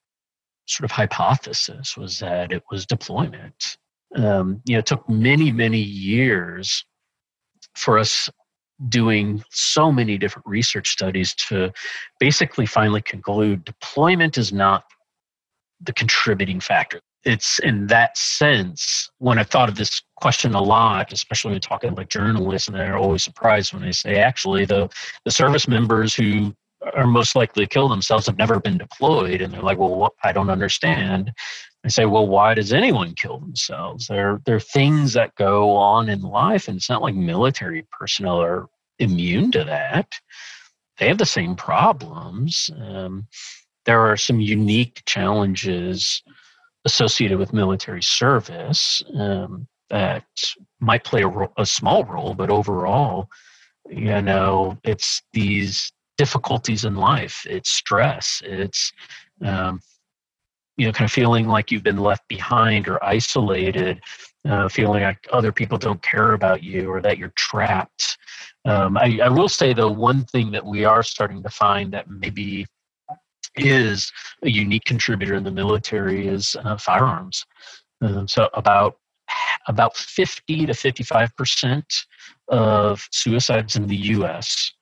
sort 0.67 0.85
of 0.85 0.93
hypothesis 0.93 1.97
was 1.97 2.19
that 2.21 2.53
it 2.53 2.63
was 2.71 2.87
deployment. 2.87 3.79
Um, 4.15 4.61
you 4.65 4.75
know, 4.75 4.81
it 4.81 4.87
took 4.87 5.09
many 5.09 5.51
many 5.51 5.81
years 5.81 6.85
for 7.75 7.99
us 7.99 8.31
doing 8.89 9.43
so 9.51 9.91
many 9.91 10.17
different 10.17 10.47
research 10.47 10.91
studies 10.91 11.35
to 11.35 11.73
basically 12.21 12.65
finally 12.65 13.03
conclude 13.03 13.65
deployment 13.65 14.39
is 14.39 14.53
not 14.53 14.85
the 15.81 15.93
contributing 15.93 16.61
factor. 16.61 17.01
It's 17.25 17.59
in 17.61 17.87
that 17.89 18.17
sense 18.17 19.11
when 19.19 19.39
I've 19.39 19.49
thought 19.49 19.69
of 19.69 19.75
this 19.75 20.03
question 20.17 20.55
a 20.55 20.63
lot, 20.63 21.13
especially 21.13 21.53
when 21.53 21.61
talking 21.61 21.95
like 21.95 22.09
journalists, 22.09 22.69
and 22.69 22.77
they're 22.77 22.97
always 22.97 23.23
surprised 23.23 23.73
when 23.73 23.83
they 23.83 23.93
say, 23.93 24.17
actually, 24.17 24.65
the 24.65 24.89
the 25.25 25.31
service 25.31 25.69
members 25.69 26.15
who 26.15 26.55
are 26.95 27.07
most 27.07 27.35
likely 27.35 27.65
to 27.65 27.69
kill 27.69 27.89
themselves 27.89 28.27
have 28.27 28.39
never 28.39 28.61
been 28.61 28.79
deployed, 28.79 29.43
and 29.43 29.53
they're 29.53 29.63
like, 29.63 29.79
well, 29.79 29.95
what? 29.95 30.13
I 30.23 30.33
don't 30.33 30.51
understand. 30.51 31.33
I 31.85 31.89
say, 31.89 32.07
well, 32.07 32.27
why 32.27 32.55
does 32.55 32.73
anyone 32.73 33.15
kill 33.15 33.39
themselves? 33.39 34.09
There, 34.09 34.41
there 34.45 34.57
are 34.57 34.61
things 34.61 35.13
that 35.13 35.35
go 35.37 35.77
on 35.77 36.09
in 36.09 36.23
life, 36.23 36.69
and 36.69 36.77
it's 36.77 36.91
not 36.91 37.03
like 37.03 37.15
military 37.15 37.87
personnel 37.93 38.41
are 38.41 38.67
immune 38.99 39.51
to 39.53 39.65
that. 39.65 40.13
They 40.99 41.07
have 41.07 41.19
the 41.19 41.27
same 41.27 41.55
problems. 41.55 42.71
Um, 42.81 43.29
there 43.87 44.01
are 44.01 44.17
some 44.17 44.41
unique 44.41 45.03
challenges 45.07 46.23
associated 46.85 47.39
with 47.39 47.53
military 47.53 48.03
service 48.03 49.03
um, 49.15 49.67
that 49.91 50.25
might 50.81 51.05
play 51.05 51.23
a, 51.23 51.29
ro- 51.29 51.53
a 51.57 51.67
small 51.67 52.05
role, 52.05 52.35
but 52.35 52.51
overall, 52.51 53.29
you 53.89 54.21
know, 54.23 54.79
it's 54.85 55.23
these 55.33 55.93
difficulties 56.19 56.85
in 56.85 56.95
life. 56.95 57.47
It's 57.49 57.71
stress. 57.71 58.43
It's 58.45 58.93
um, 59.45 59.81
you 60.79 60.87
know, 60.87 60.93
kind 60.93 61.07
of 61.07 61.13
feeling 61.13 61.49
like 61.49 61.71
you've 61.71 61.83
been 61.83 61.99
left 61.99 62.27
behind 62.29 62.87
or 62.87 63.03
isolated, 63.05 64.01
uh, 64.49 64.69
feeling 64.69 65.03
like 65.03 65.27
other 65.33 65.51
people 65.51 65.77
don't 65.77 66.01
care 66.03 66.33
about 66.35 66.63
you 66.63 66.89
or 66.89 67.03
that 67.03 67.19
you're 67.19 67.33
trapped. 67.35 68.17
Um, 68.65 68.97
I, 68.97 69.19
I 69.25 69.29
will 69.29 69.49
say, 69.49 69.73
though, 69.73 69.91
one 69.91 70.25
thing 70.25 70.53
that 70.53 70.65
we 70.65 70.85
are 70.85 71.03
starting 71.03 71.43
to 71.43 71.51
find 71.51 71.93
that 71.93 72.09
maybe 72.09 72.65
is 73.59 74.13
a 74.43 74.51
unique 74.51 74.85
contributor 74.85 75.35
in 75.35 75.45
the 75.45 75.51
military 75.51 76.27
is 76.29 76.57
uh, 76.65 76.77
firearms. 76.77 77.45
Um, 78.01 78.29
so 78.29 78.49
about 78.55 78.99
about 79.67 79.97
50 79.97 80.67
to 80.67 80.75
55 80.75 81.37
percent 81.37 81.95
of 82.49 83.07
suicides 83.13 83.77
in 83.77 83.87
the 83.87 83.97
U.S. 83.97 84.73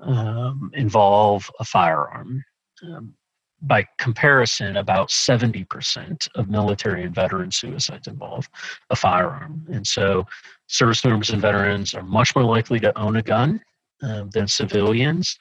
Um, 0.00 0.70
involve 0.74 1.50
a 1.60 1.64
firearm. 1.64 2.44
Um, 2.82 3.14
by 3.62 3.86
comparison, 3.98 4.76
about 4.76 5.08
70% 5.08 6.28
of 6.34 6.50
military 6.50 7.04
and 7.04 7.14
veteran 7.14 7.50
suicides 7.50 8.06
involve 8.06 8.48
a 8.90 8.96
firearm. 8.96 9.64
And 9.72 9.86
so, 9.86 10.26
service 10.66 11.02
members 11.04 11.30
and 11.30 11.40
veterans 11.40 11.94
are 11.94 12.02
much 12.02 12.36
more 12.36 12.44
likely 12.44 12.78
to 12.80 12.96
own 12.98 13.16
a 13.16 13.22
gun 13.22 13.60
uh, 14.02 14.24
than 14.30 14.46
civilians 14.46 15.38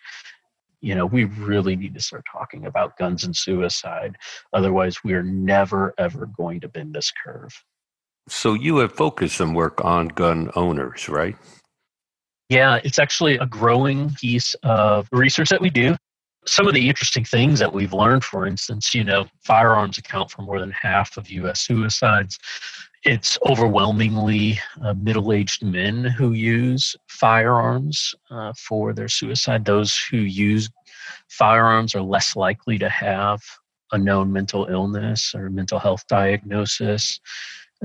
you 0.86 0.94
know, 0.94 1.08
we 1.08 1.24
really 1.24 1.75
need 1.75 1.96
to 1.96 2.00
start 2.00 2.24
talking 2.32 2.68
about 2.68 2.96
guns 2.96 3.24
and 3.24 3.36
suicide. 3.36 4.15
Otherwise, 4.54 5.04
we 5.04 5.13
are 5.13 5.24
never, 5.24 5.96
ever 5.98 6.27
going 6.27 6.60
to 6.60 6.68
bend 6.68 6.94
this 6.94 7.12
curve. 7.12 7.51
So, 8.30 8.54
you 8.54 8.77
have 8.77 8.94
focused 8.94 9.38
some 9.38 9.56
work 9.56 9.84
on 9.84 10.10
gun 10.10 10.51
owners, 10.56 11.10
right? 11.10 11.36
Yeah, 12.50 12.80
it's 12.84 13.00
actually 13.00 13.38
a 13.38 13.48
growing 13.48 14.12
piece 14.12 14.56
of 14.62 15.10
research 15.12 15.50
that 15.50 15.60
we 15.60 15.72
do. 15.72 15.96
Some 16.46 16.68
of 16.68 16.75
the 16.75 16.88
interesting 16.88 17.25
things 17.25 17.58
that 17.58 17.74
we've 17.74 17.94
learned, 17.94 18.24
for 18.24 18.46
instance, 18.46 18.94
you 18.94 19.04
know, 19.04 19.25
firearms 19.44 19.98
account 19.98 20.30
for 20.30 20.44
more 20.44 20.60
than 20.60 20.70
half 20.70 21.18
of 21.18 21.32
US 21.32 21.62
suicides 21.62 22.38
it's 23.06 23.38
overwhelmingly 23.48 24.60
uh, 24.82 24.96
middle 24.96 25.32
aged 25.32 25.64
men 25.64 26.04
who 26.04 26.34
use 26.34 26.96
firearms 27.08 28.16
uh, 28.32 28.52
for 28.58 28.94
their 28.94 29.08
suicide. 29.08 29.64
Those 29.64 29.96
who 29.96 30.18
use 30.18 30.70
firearms 31.30 31.94
are 31.94 32.02
less 32.02 32.36
likely 32.36 32.80
to 32.80 32.90
have 32.90 33.42
a 33.92 33.98
known 33.98 34.34
mental 34.34 34.66
illness 34.66 35.36
or 35.36 35.52
mental 35.52 35.78
health 35.78 36.06
diagnosis. 36.08 37.20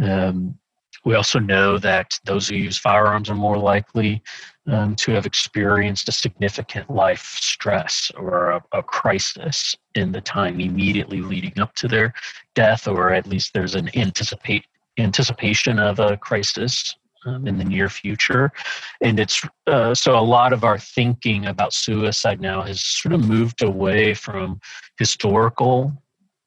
Um, 0.03 0.59
we 1.05 1.15
also 1.15 1.39
know 1.39 1.77
that 1.79 2.19
those 2.25 2.49
who 2.49 2.57
use 2.57 2.79
firearms 2.79 3.29
are 3.29 3.35
more 3.35 3.59
likely 3.59 4.23
um, 4.67 4.95
to 4.97 5.13
have 5.13 5.27
experienced 5.27 6.09
a 6.09 6.13
significant 6.13 6.89
life 6.91 7.37
stress 7.41 8.11
or 8.17 8.51
a, 8.51 8.65
a, 8.73 8.83
crisis 8.83 9.75
in 9.95 10.13
the 10.13 10.21
time 10.21 10.61
immediately 10.61 11.21
leading 11.23 11.59
up 11.59 11.75
to 11.77 11.89
their 11.89 12.13
death, 12.55 12.87
or 12.87 13.13
at 13.13 13.27
least 13.27 13.53
there's 13.53 13.75
an 13.75 13.91
anticipate 13.97 14.67
anticipation 15.01 15.79
of 15.79 15.99
a 15.99 16.17
crisis 16.17 16.97
um, 17.27 17.47
in 17.47 17.59
the 17.59 17.65
near 17.65 17.89
future. 17.89 18.53
And 19.01 19.21
it's 19.21 19.43
uh, 19.67 19.95
so 19.95 20.19
a 20.19 20.21
lot 20.21 20.53
of 20.53 20.65
our 20.65 20.79
thinking 20.79 21.47
about 21.47 21.73
suicide 21.73 22.41
now 22.41 22.63
has 22.63 22.83
sort 22.83 23.13
of 23.13 23.27
moved 23.27 23.63
away 23.63 24.15
from 24.15 24.61
historical 24.99 25.93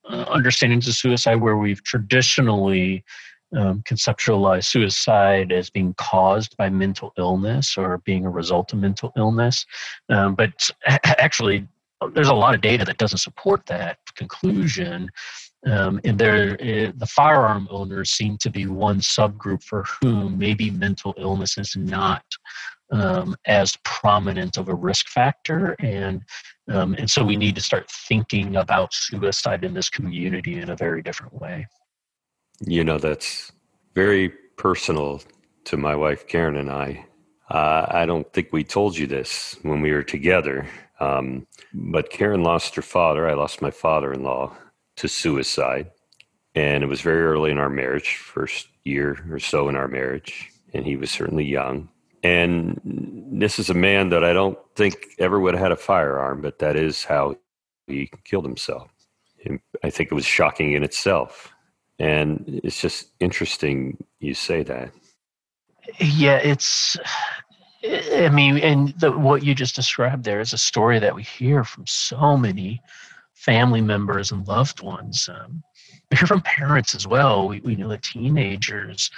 uh, 0.10 0.26
understandings 0.30 0.88
of 0.88 0.96
suicide, 0.96 1.36
where 1.36 1.58
we've 1.58 1.84
traditionally 1.84 3.04
um, 3.56 3.84
conceptualized 3.84 4.66
suicide 4.66 5.52
as 5.52 5.70
being 5.70 5.94
caused 5.98 6.58
by 6.58 6.70
mental 6.70 7.14
illness 7.18 7.78
or 7.78 8.00
being 8.00 8.26
a 8.26 8.30
result 8.30 8.74
of 8.74 8.80
mental 8.80 9.14
illness. 9.16 9.66
Um, 10.10 10.36
but 10.36 10.70
actually, 11.06 11.68
there's 12.14 12.28
a 12.28 12.34
lot 12.34 12.56
of 12.56 12.62
data 12.62 12.84
that 12.86 12.98
doesn't 12.98 13.20
support 13.20 13.66
that 13.68 14.00
conclusion. 14.16 15.10
Um, 15.66 16.02
and 16.04 16.20
there, 16.20 16.54
uh, 16.54 16.92
the 16.96 17.08
firearm 17.08 17.68
owners 17.72 18.12
seem 18.12 18.38
to 18.40 18.50
be 18.50 18.66
one 18.68 19.00
subgroup 19.00 19.64
for 19.64 19.86
whom 20.02 20.38
maybe 20.38 20.70
mental 20.70 21.14
illness 21.18 21.58
is 21.58 21.76
not 21.76 22.24
um, 22.92 23.36
as 23.48 23.78
prominent 23.84 24.58
of 24.58 24.68
a 24.68 24.74
risk 24.74 25.08
factor, 25.08 25.76
and 25.80 26.22
um, 26.70 26.94
and 26.96 27.10
so 27.10 27.24
we 27.24 27.36
need 27.36 27.56
to 27.56 27.62
start 27.62 27.90
thinking 27.90 28.58
about 28.58 28.94
suicide 28.94 29.64
in 29.64 29.74
this 29.74 29.90
community 29.90 30.60
in 30.60 30.70
a 30.70 30.76
very 30.76 31.02
different 31.02 31.34
way. 31.42 31.66
You 32.62 32.84
know, 32.84 32.98
that's 32.98 33.52
very 33.96 34.30
personal 34.30 35.22
to 35.66 35.78
my 35.78 35.96
wife 35.96 36.28
Karen 36.28 36.58
and 36.58 36.70
I. 36.70 37.06
Uh, 37.50 37.86
I 37.90 38.06
don't 38.06 38.32
think 38.34 38.50
we 38.52 38.64
told 38.64 38.98
you 38.98 39.08
this 39.08 39.58
when 39.64 39.82
we 39.82 39.92
were 39.92 40.04
together, 40.04 40.68
um, 41.00 41.48
but 41.74 42.10
Karen 42.10 42.44
lost 42.44 42.76
her 42.76 42.82
father. 42.82 43.28
I 43.28 43.34
lost 43.34 43.62
my 43.62 43.72
father-in-law 43.72 44.56
to 44.98 45.08
suicide. 45.08 45.92
And 46.56 46.84
it 46.84 46.88
was 46.88 47.02
very 47.02 47.24
early 47.24 47.52
in 47.52 47.58
our 47.58 47.70
marriage, 47.70 48.16
first 48.16 48.68
year 48.84 49.26
or 49.32 49.40
so 49.40 49.70
in 49.70 49.76
our 49.76 49.88
marriage. 49.88 50.52
And 50.74 50.86
he 50.86 50.96
was 50.96 51.12
certainly 51.12 51.46
young. 51.46 51.90
And 52.24 52.80
this 52.86 53.60
is 53.60 53.70
a 53.70 53.74
man 53.74 54.10
that 54.10 54.24
I 54.24 54.34
don't 54.34 54.58
think 54.76 55.08
ever 55.20 55.40
would 55.40 55.56
have 55.56 55.64
had 55.64 55.72
a 55.72 55.78
firearm, 55.78 56.42
but 56.42 56.60
that 56.60 56.76
is 56.76 57.04
how 57.04 57.36
he 57.88 58.10
killed 58.24 58.46
himself. 58.46 58.90
And 59.46 59.60
I 59.84 59.90
think 59.90 60.12
it 60.12 60.16
was 60.16 60.26
shocking 60.26 60.74
in 60.74 60.84
itself. 60.84 61.52
And 62.00 62.62
it's 62.64 62.82
just 62.82 63.10
interesting 63.20 64.04
you 64.20 64.34
say 64.34 64.64
that. 64.64 64.92
Yeah, 66.00 66.38
it's, 66.38 66.98
I 67.84 68.30
mean, 68.30 68.58
and 68.58 68.94
the, 69.00 69.12
what 69.12 69.44
you 69.44 69.54
just 69.54 69.76
described 69.76 70.24
there 70.24 70.40
is 70.40 70.54
a 70.54 70.58
story 70.58 71.00
that 71.00 71.16
we 71.16 71.24
hear 71.24 71.64
from 71.64 71.86
so 71.86 72.38
many 72.38 72.82
family 73.44 73.82
members 73.82 74.32
and 74.32 74.48
loved 74.48 74.82
ones. 74.82 75.30
Um, 75.32 75.64
we 76.10 76.18
hear 76.18 76.28
from 76.28 76.42
parents 76.42 76.96
as 76.96 77.06
well. 77.06 77.48
We, 77.48 77.60
we 77.62 77.76
know 77.76 77.90
that 77.90 78.04
teenagers, 78.04 79.12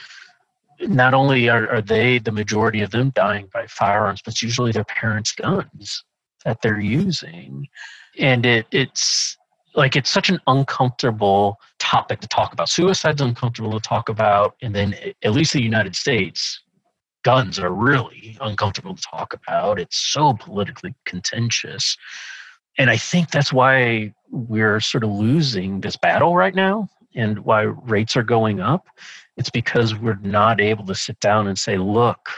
not 0.80 1.14
only 1.14 1.48
are, 1.50 1.70
are 1.70 1.82
they 1.82 2.20
the 2.20 2.32
majority 2.32 2.82
of 2.82 2.92
them 2.92 3.12
dying 3.12 3.50
by 3.54 3.68
firearms, 3.68 4.22
but 4.24 4.34
it's 4.34 4.42
usually 4.42 4.72
their 4.72 4.84
parents' 4.86 5.32
guns 5.32 6.04
that 6.44 6.62
they're 6.62 6.80
using. 6.80 7.68
And 8.18 8.46
it, 8.46 8.66
it's 8.72 9.38
like 9.76 9.96
it's 9.96 10.10
such 10.10 10.30
an 10.30 10.40
uncomfortable 10.48 11.60
topic 11.80 12.20
to 12.22 12.28
talk 12.28 12.54
about. 12.54 12.70
Suicide's 12.70 13.22
uncomfortable 13.22 13.72
to 13.72 13.80
talk 13.80 14.10
about, 14.10 14.56
and 14.62 14.74
then 14.74 14.96
at 15.24 15.34
least 15.34 15.54
the 15.54 15.62
United 15.62 15.96
States, 15.96 16.62
guns 17.24 17.60
are 17.60 17.74
really 17.74 18.38
uncomfortable 18.42 18.96
to 18.96 19.02
talk 19.02 19.34
about. 19.34 19.80
It's 19.80 19.98
so 19.98 20.34
politically 20.34 20.96
contentious 21.06 21.98
and 22.78 22.90
I 22.90 22.98
think 22.98 23.32
that's 23.32 23.54
why 23.54 24.14
we're 24.30 24.80
sort 24.80 25.04
of 25.04 25.12
losing 25.12 25.82
this 25.82 25.96
battle 25.96 26.36
right 26.36 26.56
now 26.56 26.90
and 27.16 27.40
why 27.40 27.62
rates 27.62 28.18
are 28.18 28.24
going 28.24 28.60
up. 28.60 28.88
It's 29.38 29.50
because 29.50 29.96
we're 29.96 30.20
not 30.22 30.60
able 30.60 30.86
to 30.86 30.96
sit 30.96 31.20
down 31.20 31.48
and 31.48 31.58
say, 31.58 31.78
look, 31.78 32.30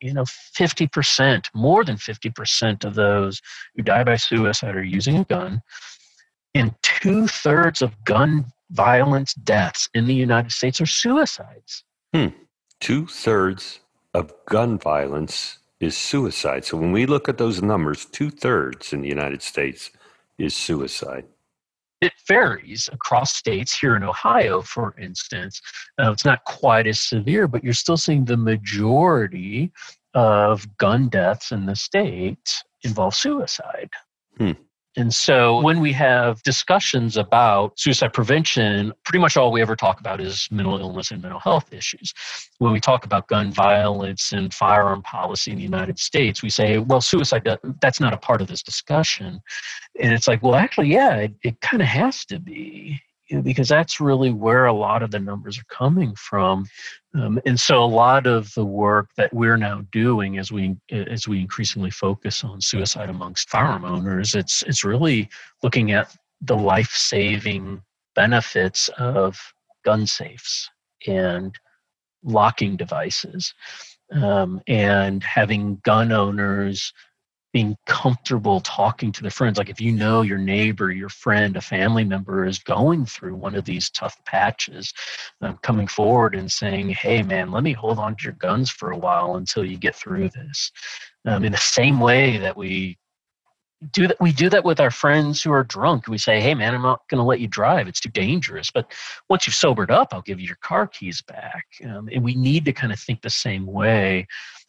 you 0.00 0.12
know, 0.12 0.24
50%, 0.24 1.46
more 1.54 1.84
than 1.84 1.96
50% 1.96 2.84
of 2.84 2.94
those 2.94 3.40
who 3.74 3.82
die 3.82 4.04
by 4.04 4.16
suicide 4.16 4.76
are 4.76 4.82
using 4.82 5.16
a 5.16 5.24
gun. 5.24 5.60
And 6.54 6.74
two 6.82 7.26
thirds 7.26 7.82
of 7.82 8.04
gun 8.04 8.46
violence 8.70 9.34
deaths 9.34 9.88
in 9.94 10.06
the 10.06 10.14
United 10.14 10.52
States 10.52 10.80
are 10.80 10.86
suicides. 10.86 11.84
Hmm. 12.14 12.28
Two 12.80 13.06
thirds 13.06 13.80
of 14.14 14.32
gun 14.46 14.78
violence 14.78 15.57
is 15.80 15.96
suicide. 15.96 16.64
So 16.64 16.76
when 16.76 16.92
we 16.92 17.06
look 17.06 17.28
at 17.28 17.38
those 17.38 17.62
numbers, 17.62 18.04
two 18.04 18.30
thirds 18.30 18.92
in 18.92 19.00
the 19.00 19.08
United 19.08 19.42
States 19.42 19.90
is 20.38 20.54
suicide. 20.54 21.24
It 22.00 22.12
varies 22.28 22.88
across 22.92 23.34
states. 23.34 23.76
Here 23.76 23.96
in 23.96 24.04
Ohio, 24.04 24.62
for 24.62 24.94
instance, 25.00 25.60
uh, 26.00 26.12
it's 26.12 26.24
not 26.24 26.44
quite 26.44 26.86
as 26.86 27.00
severe, 27.00 27.48
but 27.48 27.64
you're 27.64 27.72
still 27.72 27.96
seeing 27.96 28.24
the 28.24 28.36
majority 28.36 29.72
of 30.14 30.76
gun 30.78 31.08
deaths 31.08 31.50
in 31.50 31.66
the 31.66 31.74
state 31.74 32.62
involve 32.84 33.14
suicide. 33.14 33.90
Hmm. 34.36 34.52
And 34.98 35.14
so 35.14 35.60
when 35.60 35.78
we 35.78 35.92
have 35.92 36.42
discussions 36.42 37.16
about 37.16 37.78
suicide 37.78 38.12
prevention, 38.12 38.92
pretty 39.04 39.20
much 39.20 39.36
all 39.36 39.52
we 39.52 39.62
ever 39.62 39.76
talk 39.76 40.00
about 40.00 40.20
is 40.20 40.48
mental 40.50 40.76
illness 40.76 41.12
and 41.12 41.22
mental 41.22 41.38
health 41.38 41.72
issues. 41.72 42.12
When 42.58 42.72
we 42.72 42.80
talk 42.80 43.04
about 43.04 43.28
gun 43.28 43.52
violence 43.52 44.32
and 44.32 44.52
firearm 44.52 45.02
policy 45.02 45.52
in 45.52 45.56
the 45.56 45.62
United 45.62 46.00
States, 46.00 46.42
we 46.42 46.50
say, 46.50 46.78
well, 46.78 47.00
suicide, 47.00 47.48
that's 47.80 48.00
not 48.00 48.12
a 48.12 48.16
part 48.16 48.40
of 48.40 48.48
this 48.48 48.60
discussion. 48.60 49.40
And 50.00 50.12
it's 50.12 50.26
like, 50.26 50.42
well, 50.42 50.56
actually, 50.56 50.88
yeah, 50.88 51.14
it, 51.14 51.34
it 51.44 51.60
kind 51.60 51.80
of 51.80 51.86
has 51.86 52.24
to 52.24 52.40
be 52.40 53.00
because 53.42 53.68
that's 53.68 54.00
really 54.00 54.30
where 54.30 54.66
a 54.66 54.72
lot 54.72 55.02
of 55.02 55.10
the 55.10 55.18
numbers 55.18 55.58
are 55.58 55.74
coming 55.74 56.14
from. 56.14 56.66
Um, 57.14 57.40
and 57.46 57.58
so 57.58 57.82
a 57.82 57.86
lot 57.86 58.26
of 58.26 58.52
the 58.54 58.64
work 58.64 59.10
that 59.16 59.32
we're 59.32 59.56
now 59.56 59.84
doing 59.92 60.38
as 60.38 60.52
we 60.52 60.76
as 60.90 61.28
we 61.28 61.40
increasingly 61.40 61.90
focus 61.90 62.44
on 62.44 62.60
suicide 62.60 63.10
amongst 63.10 63.50
firearm 63.50 63.84
owners, 63.84 64.34
it's 64.34 64.62
it's 64.62 64.84
really 64.84 65.28
looking 65.62 65.92
at 65.92 66.16
the 66.40 66.56
life-saving 66.56 67.82
benefits 68.14 68.88
of 68.98 69.38
gun 69.84 70.06
safes 70.06 70.70
and 71.06 71.54
locking 72.22 72.76
devices 72.76 73.54
um, 74.12 74.60
and 74.66 75.22
having 75.22 75.80
gun 75.84 76.12
owners 76.12 76.92
being 77.52 77.76
comfortable 77.86 78.60
talking 78.60 79.10
to 79.12 79.22
their 79.22 79.30
friends. 79.30 79.58
Like 79.58 79.70
if 79.70 79.80
you 79.80 79.92
know 79.92 80.22
your 80.22 80.38
neighbor, 80.38 80.90
your 80.90 81.08
friend, 81.08 81.56
a 81.56 81.60
family 81.60 82.04
member 82.04 82.44
is 82.44 82.58
going 82.58 83.06
through 83.06 83.36
one 83.36 83.54
of 83.54 83.64
these 83.64 83.90
tough 83.90 84.22
patches, 84.24 84.92
um, 85.40 85.58
coming 85.62 85.86
forward 85.86 86.34
and 86.34 86.50
saying, 86.50 86.90
"Hey, 86.90 87.22
man, 87.22 87.50
let 87.50 87.62
me 87.62 87.72
hold 87.72 87.98
on 87.98 88.16
to 88.16 88.24
your 88.24 88.34
guns 88.34 88.70
for 88.70 88.90
a 88.90 88.98
while 88.98 89.36
until 89.36 89.64
you 89.64 89.78
get 89.78 89.94
through 89.96 90.28
this." 90.30 90.70
Um, 91.26 91.44
in 91.44 91.52
the 91.52 91.58
same 91.58 92.00
way 92.00 92.38
that 92.38 92.56
we 92.56 92.98
do 93.92 94.08
that, 94.08 94.20
we 94.20 94.32
do 94.32 94.50
that 94.50 94.64
with 94.64 94.80
our 94.80 94.90
friends 94.90 95.42
who 95.42 95.52
are 95.52 95.64
drunk. 95.64 96.08
We 96.08 96.18
say, 96.18 96.40
"Hey, 96.40 96.54
man, 96.54 96.74
I'm 96.74 96.82
not 96.82 97.00
going 97.08 97.18
to 97.18 97.24
let 97.24 97.40
you 97.40 97.46
drive; 97.48 97.88
it's 97.88 98.00
too 98.00 98.10
dangerous." 98.10 98.70
But 98.70 98.92
once 99.30 99.46
you've 99.46 99.54
sobered 99.54 99.90
up, 99.90 100.08
I'll 100.12 100.22
give 100.22 100.40
you 100.40 100.46
your 100.46 100.58
car 100.62 100.86
keys 100.86 101.22
back. 101.22 101.64
Um, 101.84 102.08
and 102.12 102.22
we 102.22 102.34
need 102.34 102.64
to 102.66 102.72
kind 102.72 102.92
of 102.92 102.98
think 103.00 103.22
the 103.22 103.30
same 103.30 103.66
way 103.66 104.26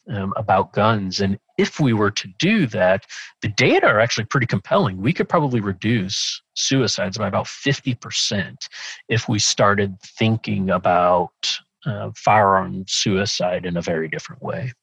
um, 0.10 0.34
about 0.36 0.74
guns. 0.74 1.20
And 1.20 1.40
if 1.58 1.80
we 1.80 1.94
were 1.94 2.12
to 2.12 2.28
do 2.40 2.66
that, 2.68 3.06
the 3.42 3.48
data 3.48 3.88
are 3.88 4.00
actually 4.00 4.26
pretty 4.26 4.48
compelling. 4.48 4.98
We 5.02 5.14
could 5.14 5.30
probably 5.30 5.60
reduce 5.60 6.42
suicides 6.56 7.18
by 7.18 7.28
about 7.28 7.46
50% 7.46 8.68
if 9.08 9.30
we 9.30 9.40
started 9.40 10.00
thinking 10.02 10.70
about 10.70 11.60
uh, 11.86 12.12
firearm 12.16 12.86
suicide 12.88 13.66
in 13.66 13.78
a 13.78 13.82
very 13.82 14.08
different 14.08 14.42
way. 14.42 14.74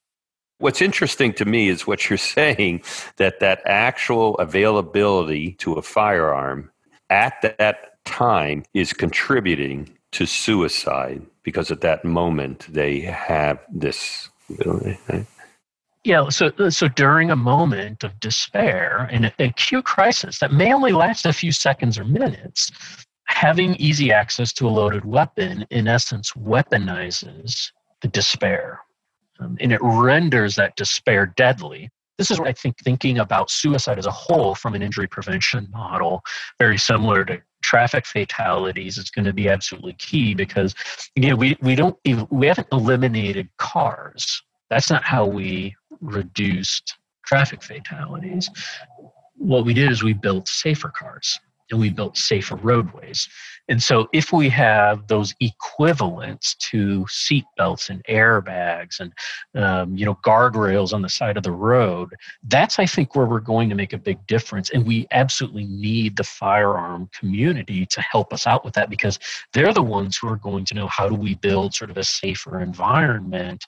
What's 0.59 0.81
interesting 0.81 1.33
to 1.33 1.45
me 1.45 1.69
is 1.69 1.85
what 1.85 2.09
you're 2.09 2.17
saying 2.17 2.83
that 3.17 3.39
that 3.39 3.61
actual 3.65 4.35
availability 4.35 5.53
to 5.53 5.73
a 5.73 5.81
firearm 5.81 6.71
at 7.09 7.41
that 7.41 8.03
time 8.05 8.63
is 8.73 8.93
contributing 8.93 9.89
to 10.13 10.25
suicide 10.25 11.21
because 11.43 11.69
at 11.69 11.81
that 11.81 12.03
moment 12.03 12.65
they 12.69 13.01
have 13.01 13.59
this 13.71 14.29
yeah, 16.07 16.29
so 16.29 16.51
so 16.69 16.87
during 16.87 17.31
a 17.31 17.35
moment 17.35 18.05
of 18.05 18.17
despair 18.21 19.09
and 19.11 19.29
acute 19.39 19.83
crisis 19.83 20.39
that 20.39 20.53
may 20.53 20.73
only 20.73 20.93
last 20.93 21.25
a 21.25 21.33
few 21.33 21.51
seconds 21.51 21.99
or 21.99 22.05
minutes, 22.05 22.71
having 23.25 23.75
easy 23.75 24.13
access 24.13 24.53
to 24.53 24.67
a 24.67 24.69
loaded 24.69 25.03
weapon 25.03 25.65
in 25.69 25.85
essence 25.85 26.31
weaponizes 26.31 27.73
the 28.01 28.07
despair, 28.07 28.79
um, 29.41 29.57
and 29.59 29.73
it 29.73 29.81
renders 29.83 30.55
that 30.55 30.77
despair 30.77 31.33
deadly. 31.35 31.89
This 32.17 32.31
is 32.31 32.39
what 32.39 32.47
I 32.47 32.53
think 32.53 32.77
thinking 32.79 33.19
about 33.19 33.51
suicide 33.51 33.99
as 33.99 34.05
a 34.05 34.11
whole 34.11 34.55
from 34.55 34.75
an 34.75 34.81
injury 34.81 35.07
prevention 35.07 35.67
model, 35.71 36.21
very 36.57 36.77
similar 36.77 37.25
to 37.25 37.41
traffic 37.61 38.05
fatalities 38.05 38.97
is 38.97 39.09
going 39.09 39.25
to 39.25 39.33
be 39.33 39.49
absolutely 39.49 39.93
key 39.93 40.33
because 40.33 40.73
you 41.15 41.29
know 41.29 41.35
we, 41.35 41.57
we 41.61 41.75
don't 41.75 41.97
we 42.29 42.47
haven't 42.47 42.67
eliminated 42.71 43.49
cars. 43.57 44.41
That's 44.69 44.89
not 44.89 45.03
how 45.03 45.25
we 45.25 45.75
reduced 46.01 46.97
traffic 47.25 47.63
fatalities. 47.63 48.49
What 49.35 49.65
we 49.65 49.73
did 49.73 49.91
is 49.91 50.03
we 50.03 50.13
built 50.13 50.47
safer 50.47 50.89
cars 50.89 51.39
and 51.71 51.79
we 51.79 51.89
built 51.89 52.17
safer 52.17 52.55
roadways. 52.55 53.27
And 53.69 53.83
so, 53.83 54.07
if 54.13 54.31
we 54.31 54.47
have 54.49 55.07
those 55.07 55.35
equivalents 55.41 56.55
to 56.55 57.05
seat 57.09 57.43
belts 57.57 57.89
and 57.89 58.03
airbags 58.05 58.99
and 59.01 59.11
um, 59.55 59.97
you 59.97 60.05
know 60.05 60.17
guardrails 60.25 60.93
on 60.93 61.01
the 61.01 61.09
side 61.09 61.35
of 61.35 61.43
the 61.43 61.51
road, 61.51 62.09
that's 62.43 62.79
I 62.79 62.85
think 62.85 63.15
where 63.15 63.25
we're 63.25 63.39
going 63.39 63.67
to 63.69 63.75
make 63.75 63.93
a 63.93 63.97
big 63.97 64.25
difference. 64.27 64.69
And 64.69 64.87
we 64.87 65.07
absolutely 65.11 65.65
need 65.65 66.15
the 66.15 66.23
firearm 66.23 67.09
community 67.17 67.85
to 67.87 68.01
help 68.01 68.31
us 68.31 68.47
out 68.47 68.63
with 68.63 68.73
that 68.75 68.89
because 68.89 69.19
they're 69.53 69.73
the 69.73 69.83
ones 69.83 70.17
who 70.17 70.29
are 70.29 70.37
going 70.37 70.63
to 70.65 70.73
know 70.73 70.87
how 70.87 71.09
do 71.09 71.15
we 71.15 71.35
build 71.35 71.73
sort 71.73 71.89
of 71.89 71.97
a 71.97 72.03
safer 72.03 72.61
environment 72.61 73.65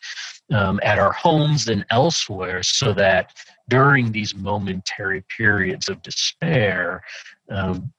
um, 0.51 0.79
at 0.81 0.97
our 0.97 1.11
homes 1.11 1.67
and 1.67 1.85
elsewhere, 1.89 2.63
so 2.63 2.93
that 2.93 3.33
during 3.69 4.11
these 4.11 4.35
momentary 4.35 5.23
periods 5.37 5.87
of 5.87 6.01
despair, 6.01 7.01
um, 7.49 7.93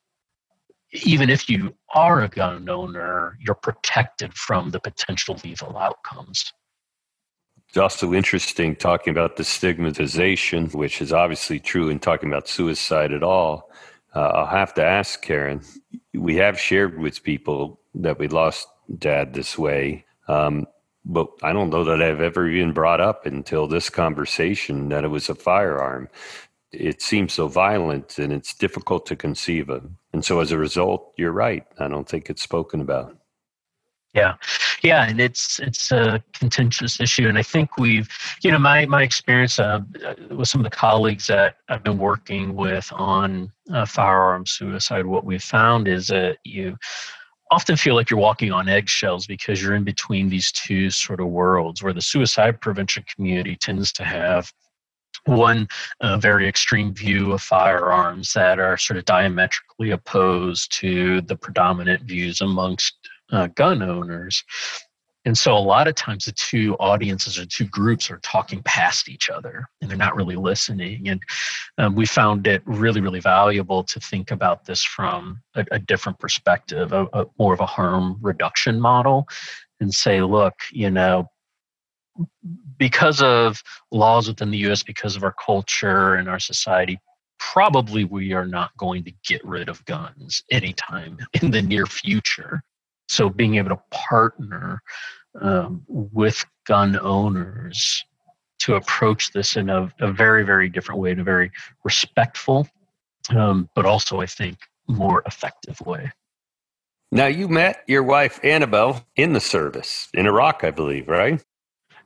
even 0.92 1.30
if 1.30 1.48
you 1.48 1.74
are 1.94 2.22
a 2.22 2.28
gun 2.28 2.68
owner, 2.68 3.38
you're 3.40 3.54
protected 3.54 4.34
from 4.34 4.70
the 4.70 4.80
potential 4.80 5.38
lethal 5.44 5.78
outcomes. 5.78 6.52
It's 7.68 7.76
also 7.76 8.12
interesting 8.12 8.74
talking 8.74 9.12
about 9.12 9.36
the 9.36 9.44
stigmatization, 9.44 10.66
which 10.70 11.00
is 11.00 11.12
obviously 11.12 11.60
true 11.60 11.88
in 11.88 12.00
talking 12.00 12.28
about 12.28 12.48
suicide 12.48 13.12
at 13.12 13.22
all. 13.22 13.70
Uh, 14.14 14.20
I'll 14.20 14.46
have 14.46 14.74
to 14.74 14.84
ask 14.84 15.22
Karen. 15.22 15.60
We 16.12 16.34
have 16.36 16.58
shared 16.58 16.98
with 16.98 17.22
people 17.22 17.80
that 17.94 18.18
we 18.18 18.26
lost 18.26 18.66
dad 18.98 19.34
this 19.34 19.56
way, 19.56 20.04
um, 20.26 20.66
but 21.04 21.28
I 21.42 21.52
don't 21.52 21.70
know 21.70 21.84
that 21.84 22.02
I've 22.02 22.20
ever 22.20 22.48
even 22.48 22.72
brought 22.72 23.00
up 23.00 23.26
until 23.26 23.66
this 23.66 23.90
conversation 23.90 24.88
that 24.90 25.04
it 25.04 25.08
was 25.08 25.28
a 25.28 25.34
firearm 25.34 26.08
it 26.72 27.02
seems 27.02 27.32
so 27.32 27.48
violent 27.48 28.18
and 28.18 28.32
it's 28.32 28.54
difficult 28.54 29.06
to 29.06 29.16
conceive 29.16 29.68
of. 29.70 29.88
And 30.12 30.24
so 30.24 30.40
as 30.40 30.52
a 30.52 30.58
result, 30.58 31.12
you're 31.16 31.32
right. 31.32 31.64
I 31.78 31.88
don't 31.88 32.08
think 32.08 32.30
it's 32.30 32.42
spoken 32.42 32.80
about. 32.80 33.16
Yeah, 34.12 34.34
yeah, 34.82 35.08
and 35.08 35.20
it's 35.20 35.60
it's 35.60 35.92
a 35.92 36.20
contentious 36.32 37.00
issue, 37.00 37.28
and 37.28 37.38
I 37.38 37.44
think 37.44 37.78
we've, 37.78 38.08
you 38.42 38.50
know, 38.50 38.58
my 38.58 38.84
my 38.86 39.04
experience 39.04 39.60
uh, 39.60 39.82
with 40.30 40.48
some 40.48 40.60
of 40.60 40.64
the 40.64 40.76
colleagues 40.76 41.28
that 41.28 41.58
I've 41.68 41.84
been 41.84 41.96
working 41.96 42.56
with 42.56 42.92
on 42.92 43.52
uh, 43.72 43.86
firearm 43.86 44.46
suicide, 44.46 45.06
what 45.06 45.24
we've 45.24 45.40
found 45.40 45.86
is 45.86 46.08
that 46.08 46.38
you 46.42 46.76
often 47.50 47.76
feel 47.76 47.94
like 47.94 48.10
you're 48.10 48.20
walking 48.20 48.52
on 48.52 48.68
eggshells 48.68 49.26
because 49.26 49.62
you're 49.62 49.74
in 49.74 49.84
between 49.84 50.28
these 50.28 50.52
two 50.52 50.90
sort 50.90 51.20
of 51.20 51.28
worlds, 51.28 51.82
where 51.82 51.92
the 51.92 52.02
suicide 52.02 52.60
prevention 52.60 53.04
community 53.14 53.56
tends 53.56 53.92
to 53.92 54.04
have 54.04 54.52
one 55.26 55.68
uh, 56.00 56.16
very 56.16 56.48
extreme 56.48 56.94
view 56.94 57.32
of 57.32 57.42
firearms 57.42 58.32
that 58.32 58.58
are 58.58 58.76
sort 58.76 58.96
of 58.96 59.04
diametrically 59.04 59.90
opposed 59.90 60.72
to 60.72 61.20
the 61.22 61.36
predominant 61.36 62.02
views 62.04 62.40
amongst 62.40 62.94
uh, 63.32 63.46
gun 63.48 63.82
owners. 63.82 64.42
And 65.26 65.36
so, 65.36 65.54
a 65.54 65.58
lot 65.58 65.86
of 65.86 65.94
times, 65.94 66.24
the 66.24 66.32
two 66.32 66.76
audiences 66.80 67.38
or 67.38 67.44
two 67.44 67.66
groups 67.66 68.10
are 68.10 68.18
talking 68.18 68.62
past 68.64 69.08
each 69.08 69.28
other 69.28 69.66
and 69.80 69.90
they're 69.90 69.98
not 69.98 70.16
really 70.16 70.36
listening. 70.36 71.08
And 71.08 71.22
um, 71.76 71.94
we 71.94 72.06
found 72.06 72.46
it 72.46 72.62
really, 72.64 73.02
really 73.02 73.20
valuable 73.20 73.84
to 73.84 74.00
think 74.00 74.30
about 74.30 74.64
this 74.64 74.82
from 74.82 75.42
a, 75.54 75.66
a 75.72 75.78
different 75.78 76.18
perspective, 76.18 76.92
a, 76.92 77.06
a 77.12 77.26
more 77.38 77.52
of 77.52 77.60
a 77.60 77.66
harm 77.66 78.16
reduction 78.22 78.80
model, 78.80 79.28
and 79.78 79.92
say, 79.92 80.22
look, 80.22 80.54
you 80.72 80.90
know, 80.90 81.28
because 82.78 83.20
of 83.20 83.62
laws 83.92 84.28
within 84.28 84.50
the 84.50 84.58
US, 84.70 84.82
because 84.82 85.16
of 85.16 85.22
our 85.22 85.34
culture 85.44 86.14
and 86.14 86.28
our 86.28 86.38
society, 86.38 86.98
probably 87.38 88.04
we 88.04 88.32
are 88.32 88.46
not 88.46 88.70
going 88.76 89.02
to 89.04 89.12
get 89.26 89.44
rid 89.44 89.68
of 89.68 89.84
guns 89.86 90.42
anytime 90.50 91.18
in 91.42 91.50
the 91.50 91.62
near 91.62 91.86
future. 91.86 92.62
So 93.10 93.28
being 93.28 93.56
able 93.56 93.70
to 93.70 93.82
partner 93.90 94.82
um, 95.40 95.82
with 95.88 96.44
gun 96.64 96.96
owners 97.00 98.04
to 98.60 98.76
approach 98.76 99.32
this 99.32 99.56
in 99.56 99.68
a, 99.68 99.92
a, 99.98 100.12
very, 100.12 100.44
very 100.44 100.68
different 100.68 101.00
way, 101.00 101.10
in 101.10 101.18
a 101.18 101.24
very 101.24 101.50
respectful, 101.82 102.68
um, 103.30 103.68
but 103.74 103.84
also, 103.84 104.20
I 104.20 104.26
think, 104.26 104.58
more 104.86 105.24
effective 105.26 105.80
way. 105.80 106.12
Now, 107.10 107.26
you 107.26 107.48
met 107.48 107.82
your 107.88 108.04
wife, 108.04 108.38
Annabelle, 108.44 109.04
in 109.16 109.32
the 109.32 109.40
service 109.40 110.08
in 110.14 110.26
Iraq, 110.26 110.62
I 110.62 110.70
believe, 110.70 111.08
right? 111.08 111.42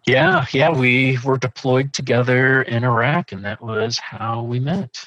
Yeah, 0.06 0.46
yeah, 0.52 0.70
we 0.70 1.18
were 1.22 1.36
deployed 1.36 1.92
together 1.92 2.62
in 2.62 2.82
Iraq, 2.84 3.32
and 3.32 3.44
that 3.44 3.60
was 3.60 3.98
how 3.98 4.42
we 4.42 4.58
met. 4.58 5.04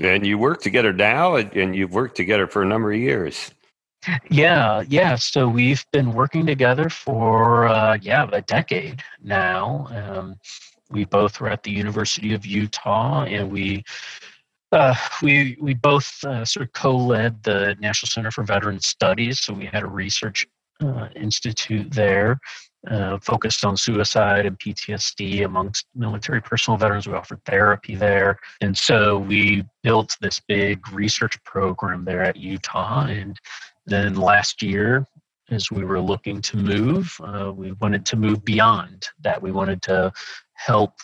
And 0.00 0.26
you 0.26 0.36
work 0.36 0.60
together 0.60 0.92
now, 0.92 1.36
and 1.36 1.74
you've 1.74 1.92
worked 1.92 2.16
together 2.16 2.46
for 2.46 2.60
a 2.60 2.66
number 2.66 2.92
of 2.92 2.98
years. 2.98 3.50
Yeah, 4.30 4.82
yeah. 4.88 5.14
So 5.16 5.48
we've 5.48 5.84
been 5.92 6.12
working 6.12 6.46
together 6.46 6.88
for 6.90 7.68
uh, 7.68 7.98
yeah 8.02 8.28
a 8.32 8.42
decade 8.42 9.02
now. 9.22 9.86
Um, 9.92 10.36
we 10.90 11.04
both 11.04 11.40
were 11.40 11.48
at 11.48 11.62
the 11.62 11.70
University 11.70 12.34
of 12.34 12.44
Utah, 12.46 13.24
and 13.24 13.50
we 13.50 13.84
Uh, 14.72 14.94
we 15.22 15.56
we 15.60 15.74
both 15.74 16.22
uh, 16.24 16.44
sort 16.44 16.66
of 16.66 16.72
co-led 16.72 17.42
the 17.42 17.76
National 17.80 18.08
Center 18.08 18.30
for 18.30 18.42
Veteran 18.44 18.80
Studies, 18.80 19.40
so 19.40 19.52
we 19.52 19.66
had 19.66 19.82
a 19.82 19.86
research 19.86 20.46
uh, 20.82 21.08
institute 21.14 21.90
there 21.92 22.38
uh, 22.90 23.18
focused 23.20 23.64
on 23.64 23.76
suicide 23.76 24.46
and 24.46 24.58
PTSD 24.58 25.44
amongst 25.44 25.86
military 25.94 26.40
personnel 26.40 26.78
veterans. 26.78 27.06
We 27.06 27.14
offered 27.14 27.44
therapy 27.44 27.94
there, 27.96 28.38
and 28.62 28.76
so 28.76 29.18
we 29.18 29.64
built 29.82 30.16
this 30.22 30.40
big 30.40 30.90
research 30.92 31.42
program 31.44 32.04
there 32.04 32.22
at 32.22 32.36
Utah. 32.36 33.04
And 33.06 33.38
then 33.86 34.14
last 34.14 34.62
year, 34.62 35.06
as 35.50 35.70
we 35.70 35.84
were 35.84 36.00
looking 36.00 36.40
to 36.40 36.56
move, 36.56 37.14
uh, 37.22 37.52
we 37.54 37.72
wanted 37.72 38.06
to 38.06 38.16
move 38.16 38.44
beyond 38.44 39.06
that. 39.22 39.42
We 39.42 39.52
wanted 39.52 39.82
to 39.82 40.12
help 40.54 40.94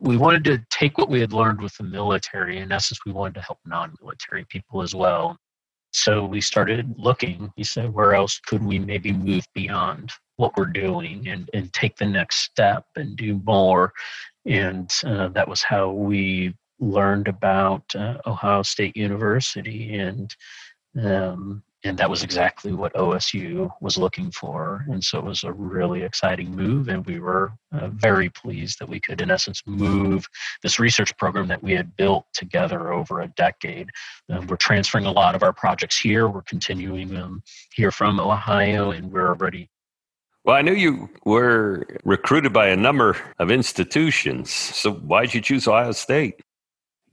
we 0.00 0.16
wanted 0.16 0.44
to 0.44 0.58
take 0.70 0.98
what 0.98 1.08
we 1.08 1.20
had 1.20 1.32
learned 1.32 1.60
with 1.60 1.76
the 1.76 1.84
military. 1.84 2.58
In 2.58 2.72
essence, 2.72 3.00
we 3.06 3.12
wanted 3.12 3.34
to 3.34 3.42
help 3.42 3.58
non 3.64 3.94
military 4.00 4.44
people 4.48 4.82
as 4.82 4.94
well. 4.94 5.36
So 5.92 6.24
we 6.24 6.40
started 6.40 6.94
looking. 6.98 7.50
We 7.56 7.64
said, 7.64 7.92
where 7.92 8.14
else 8.14 8.40
could 8.40 8.62
we 8.62 8.78
maybe 8.78 9.12
move 9.12 9.46
beyond 9.54 10.12
what 10.36 10.56
we're 10.56 10.66
doing 10.66 11.28
and, 11.28 11.48
and 11.54 11.72
take 11.72 11.96
the 11.96 12.06
next 12.06 12.40
step 12.40 12.84
and 12.96 13.16
do 13.16 13.40
more? 13.44 13.92
And 14.44 14.92
uh, 15.04 15.28
that 15.28 15.48
was 15.48 15.62
how 15.62 15.90
we 15.90 16.54
learned 16.80 17.28
about 17.28 17.84
uh, 17.94 18.18
Ohio 18.26 18.62
State 18.62 18.96
University 18.96 19.96
and 19.98 20.34
um, 21.02 21.62
and 21.84 21.96
that 21.98 22.10
was 22.10 22.24
exactly 22.24 22.72
what 22.72 22.92
OSU 22.94 23.70
was 23.80 23.96
looking 23.96 24.32
for. 24.32 24.84
And 24.88 25.02
so 25.02 25.18
it 25.18 25.24
was 25.24 25.44
a 25.44 25.52
really 25.52 26.02
exciting 26.02 26.50
move, 26.50 26.88
and 26.88 27.06
we 27.06 27.20
were 27.20 27.52
uh, 27.72 27.88
very 27.88 28.30
pleased 28.30 28.80
that 28.80 28.88
we 28.88 28.98
could, 28.98 29.20
in 29.20 29.30
essence, 29.30 29.62
move 29.64 30.26
this 30.62 30.80
research 30.80 31.16
program 31.18 31.46
that 31.48 31.62
we 31.62 31.72
had 31.72 31.94
built 31.96 32.26
together 32.34 32.92
over 32.92 33.20
a 33.20 33.28
decade. 33.28 33.90
Uh, 34.30 34.42
we're 34.48 34.56
transferring 34.56 35.06
a 35.06 35.12
lot 35.12 35.36
of 35.36 35.42
our 35.42 35.52
projects 35.52 35.98
here. 35.98 36.28
We're 36.28 36.42
continuing 36.42 37.08
them 37.08 37.42
here 37.74 37.92
from 37.92 38.18
Ohio, 38.18 38.90
and 38.90 39.12
we're 39.12 39.28
already. 39.28 39.70
Well, 40.44 40.56
I 40.56 40.62
knew 40.62 40.72
you 40.72 41.10
were 41.24 41.86
recruited 42.04 42.52
by 42.52 42.68
a 42.68 42.76
number 42.76 43.16
of 43.38 43.50
institutions. 43.50 44.50
So 44.50 44.92
why 44.92 45.26
did 45.26 45.34
you 45.34 45.40
choose 45.42 45.68
Ohio 45.68 45.92
State? 45.92 46.40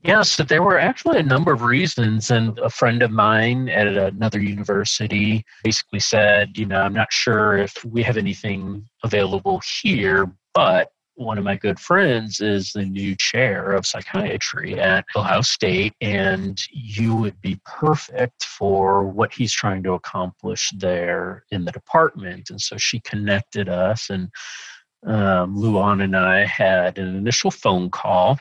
Yes, 0.06 0.36
there 0.36 0.62
were 0.62 0.78
actually 0.78 1.18
a 1.18 1.24
number 1.24 1.52
of 1.52 1.62
reasons. 1.62 2.30
And 2.30 2.56
a 2.60 2.70
friend 2.70 3.02
of 3.02 3.10
mine 3.10 3.68
at 3.68 3.88
another 3.88 4.40
university 4.40 5.44
basically 5.64 5.98
said, 5.98 6.56
you 6.56 6.64
know, 6.64 6.80
I'm 6.80 6.92
not 6.92 7.12
sure 7.12 7.58
if 7.58 7.84
we 7.84 8.04
have 8.04 8.16
anything 8.16 8.86
available 9.02 9.60
here, 9.82 10.30
but 10.54 10.92
one 11.16 11.38
of 11.38 11.44
my 11.44 11.56
good 11.56 11.80
friends 11.80 12.40
is 12.40 12.70
the 12.70 12.84
new 12.84 13.16
chair 13.16 13.72
of 13.72 13.84
psychiatry 13.84 14.78
at 14.78 15.04
Ohio 15.16 15.40
State, 15.40 15.94
and 16.00 16.60
you 16.70 17.16
would 17.16 17.40
be 17.40 17.58
perfect 17.64 18.44
for 18.44 19.08
what 19.08 19.32
he's 19.32 19.52
trying 19.52 19.82
to 19.82 19.94
accomplish 19.94 20.70
there 20.76 21.44
in 21.50 21.64
the 21.64 21.72
department. 21.72 22.50
And 22.50 22.60
so 22.60 22.76
she 22.76 23.00
connected 23.00 23.68
us, 23.68 24.10
and 24.10 24.28
um, 25.04 25.56
Luan 25.56 26.02
and 26.02 26.16
I 26.16 26.44
had 26.44 26.98
an 26.98 27.16
initial 27.16 27.50
phone 27.50 27.90
call 27.90 28.38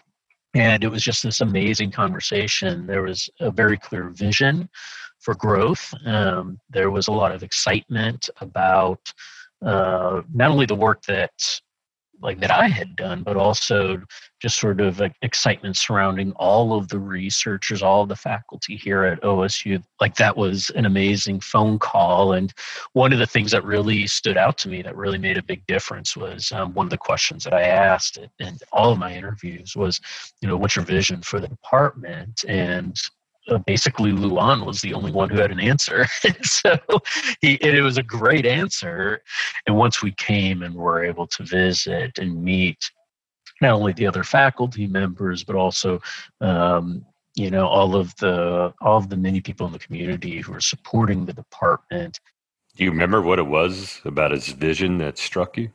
and 0.55 0.83
it 0.83 0.87
was 0.87 1.03
just 1.03 1.21
this 1.21 1.41
amazing 1.41 1.91
conversation. 1.91 2.87
There 2.87 3.03
was 3.03 3.29
a 3.41 3.51
very 3.51 3.77
clear 3.77 4.09
vision 4.09 4.69
for 5.19 5.35
growth. 5.35 5.93
Um, 6.05 6.59
there 6.69 6.89
was 6.89 7.07
a 7.07 7.11
lot 7.11 7.33
of 7.33 7.43
excitement 7.43 8.29
about 8.39 8.99
uh, 9.63 10.21
not 10.33 10.51
only 10.51 10.65
the 10.65 10.75
work 10.75 11.01
that 11.03 11.33
like 12.21 12.39
that 12.39 12.51
I 12.51 12.67
had 12.67 12.95
done, 12.95 13.23
but 13.23 13.37
also 13.37 14.01
just 14.41 14.59
sort 14.59 14.81
of 14.81 15.01
excitement 15.21 15.77
surrounding 15.77 16.31
all 16.33 16.77
of 16.77 16.87
the 16.87 16.99
researchers, 16.99 17.81
all 17.81 18.03
of 18.03 18.09
the 18.09 18.15
faculty 18.15 18.75
here 18.75 19.03
at 19.03 19.21
OSU. 19.21 19.83
Like 20.01 20.15
that 20.15 20.35
was 20.35 20.69
an 20.71 20.85
amazing 20.85 21.39
phone 21.39 21.79
call. 21.79 22.33
And 22.33 22.53
one 22.93 23.13
of 23.13 23.19
the 23.19 23.25
things 23.25 23.51
that 23.51 23.63
really 23.63 24.07
stood 24.07 24.37
out 24.37 24.57
to 24.59 24.69
me 24.69 24.81
that 24.81 24.95
really 24.95 25.17
made 25.17 25.37
a 25.37 25.43
big 25.43 25.65
difference 25.67 26.15
was 26.15 26.51
um, 26.51 26.73
one 26.73 26.85
of 26.85 26.91
the 26.91 26.97
questions 26.97 27.43
that 27.43 27.53
I 27.53 27.63
asked 27.63 28.17
in 28.39 28.57
all 28.71 28.91
of 28.91 28.99
my 28.99 29.13
interviews 29.13 29.75
was, 29.75 29.99
you 30.41 30.47
know, 30.47 30.57
what's 30.57 30.75
your 30.75 30.85
vision 30.85 31.21
for 31.21 31.39
the 31.39 31.47
department? 31.47 32.43
And 32.47 32.97
uh, 33.49 33.57
basically 33.59 34.11
Luan 34.11 34.65
was 34.65 34.81
the 34.81 34.93
only 34.93 35.11
one 35.11 35.29
who 35.29 35.39
had 35.39 35.51
an 35.51 35.59
answer. 35.59 36.05
so 36.41 36.77
he, 37.41 37.53
it 37.55 37.81
was 37.81 37.97
a 37.97 38.03
great 38.03 38.45
answer. 38.45 39.21
And 39.67 39.75
once 39.75 40.01
we 40.01 40.11
came 40.11 40.63
and 40.63 40.75
were 40.75 41.03
able 41.03 41.27
to 41.27 41.43
visit 41.43 42.17
and 42.17 42.43
meet 42.43 42.91
not 43.61 43.71
only 43.71 43.93
the 43.93 44.07
other 44.07 44.23
faculty 44.23 44.87
members, 44.87 45.43
but 45.43 45.55
also, 45.55 46.01
um, 46.41 47.05
you 47.35 47.49
know, 47.49 47.67
all 47.67 47.95
of 47.95 48.15
the 48.17 48.73
all 48.81 48.97
of 48.97 49.09
the 49.09 49.17
many 49.17 49.41
people 49.41 49.65
in 49.65 49.73
the 49.73 49.79
community 49.79 50.39
who 50.39 50.53
are 50.53 50.61
supporting 50.61 51.25
the 51.25 51.33
department. 51.33 52.19
Do 52.75 52.83
you 52.83 52.91
remember 52.91 53.21
what 53.21 53.39
it 53.39 53.47
was 53.47 54.01
about 54.03 54.31
his 54.31 54.49
vision 54.49 54.97
that 54.97 55.17
struck 55.17 55.57
you? 55.57 55.71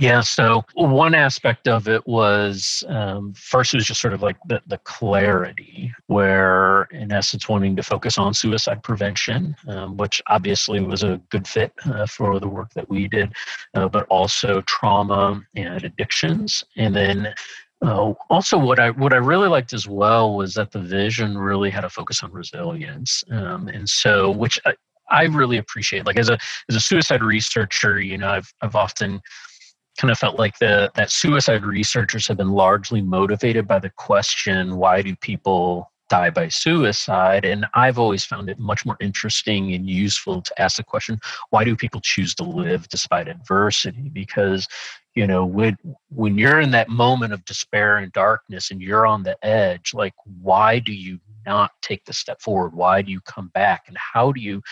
Yeah, 0.00 0.20
so 0.20 0.64
one 0.74 1.12
aspect 1.12 1.66
of 1.66 1.88
it 1.88 2.06
was 2.06 2.84
um, 2.86 3.32
first, 3.34 3.74
it 3.74 3.78
was 3.78 3.86
just 3.86 4.00
sort 4.00 4.14
of 4.14 4.22
like 4.22 4.36
the, 4.46 4.62
the 4.68 4.78
clarity, 4.78 5.92
where 6.06 6.84
in 6.92 7.10
essence, 7.10 7.48
wanting 7.48 7.74
to 7.74 7.82
focus 7.82 8.16
on 8.16 8.32
suicide 8.32 8.84
prevention, 8.84 9.56
um, 9.66 9.96
which 9.96 10.22
obviously 10.28 10.78
was 10.80 11.02
a 11.02 11.20
good 11.30 11.48
fit 11.48 11.72
uh, 11.86 12.06
for 12.06 12.38
the 12.38 12.46
work 12.46 12.72
that 12.74 12.88
we 12.88 13.08
did, 13.08 13.32
uh, 13.74 13.88
but 13.88 14.06
also 14.08 14.60
trauma 14.62 15.42
and 15.56 15.82
addictions. 15.82 16.62
And 16.76 16.94
then 16.94 17.34
uh, 17.84 18.12
also, 18.30 18.56
what 18.56 18.78
I 18.78 18.90
what 18.90 19.12
I 19.12 19.16
really 19.16 19.48
liked 19.48 19.72
as 19.72 19.88
well 19.88 20.36
was 20.36 20.54
that 20.54 20.70
the 20.70 20.80
vision 20.80 21.36
really 21.36 21.70
had 21.70 21.84
a 21.84 21.90
focus 21.90 22.22
on 22.22 22.30
resilience, 22.32 23.24
um, 23.32 23.66
and 23.68 23.88
so 23.88 24.30
which 24.30 24.60
I, 24.64 24.74
I 25.10 25.24
really 25.24 25.58
appreciate. 25.58 26.06
Like 26.06 26.18
as 26.18 26.28
a 26.28 26.38
as 26.68 26.76
a 26.76 26.80
suicide 26.80 27.22
researcher, 27.22 28.00
you 28.00 28.18
know, 28.18 28.28
I've 28.28 28.52
I've 28.62 28.74
often 28.76 29.20
kind 29.98 30.10
of 30.10 30.18
felt 30.18 30.38
like 30.38 30.58
the 30.58 30.90
that 30.94 31.10
suicide 31.10 31.64
researchers 31.64 32.26
have 32.28 32.36
been 32.36 32.52
largely 32.52 33.02
motivated 33.02 33.66
by 33.66 33.78
the 33.78 33.90
question 33.90 34.76
why 34.76 35.02
do 35.02 35.14
people 35.16 35.92
die 36.08 36.30
by 36.30 36.48
suicide? 36.48 37.44
And 37.44 37.66
i've 37.74 37.98
always 37.98 38.24
found 38.24 38.48
it 38.48 38.58
much 38.58 38.86
more 38.86 38.96
interesting 39.00 39.74
and 39.74 39.88
useful 39.88 40.40
to 40.40 40.62
ask 40.62 40.76
the 40.76 40.84
question 40.84 41.18
why 41.50 41.64
do 41.64 41.76
people 41.76 42.00
choose 42.00 42.34
to 42.36 42.44
live 42.44 42.88
despite 42.88 43.28
adversity? 43.28 44.08
Because 44.08 44.66
you 45.14 45.26
know 45.26 45.44
when 45.44 45.76
when 46.10 46.38
you're 46.38 46.60
in 46.60 46.70
that 46.70 46.88
moment 46.88 47.32
of 47.32 47.44
despair 47.44 47.98
and 47.98 48.12
darkness 48.12 48.70
and 48.70 48.80
you're 48.80 49.06
on 49.06 49.24
the 49.24 49.36
edge 49.44 49.92
like 49.92 50.14
why 50.40 50.78
do 50.78 50.92
you 50.92 51.18
not 51.48 51.72
take 51.82 52.04
the 52.04 52.12
step 52.12 52.40
forward? 52.40 52.74
Why 52.74 53.02
do 53.02 53.10
you 53.10 53.20
come 53.22 53.48
back? 53.48 53.84
And 53.88 53.96
how 53.96 54.32
do 54.32 54.40
you 54.40 54.62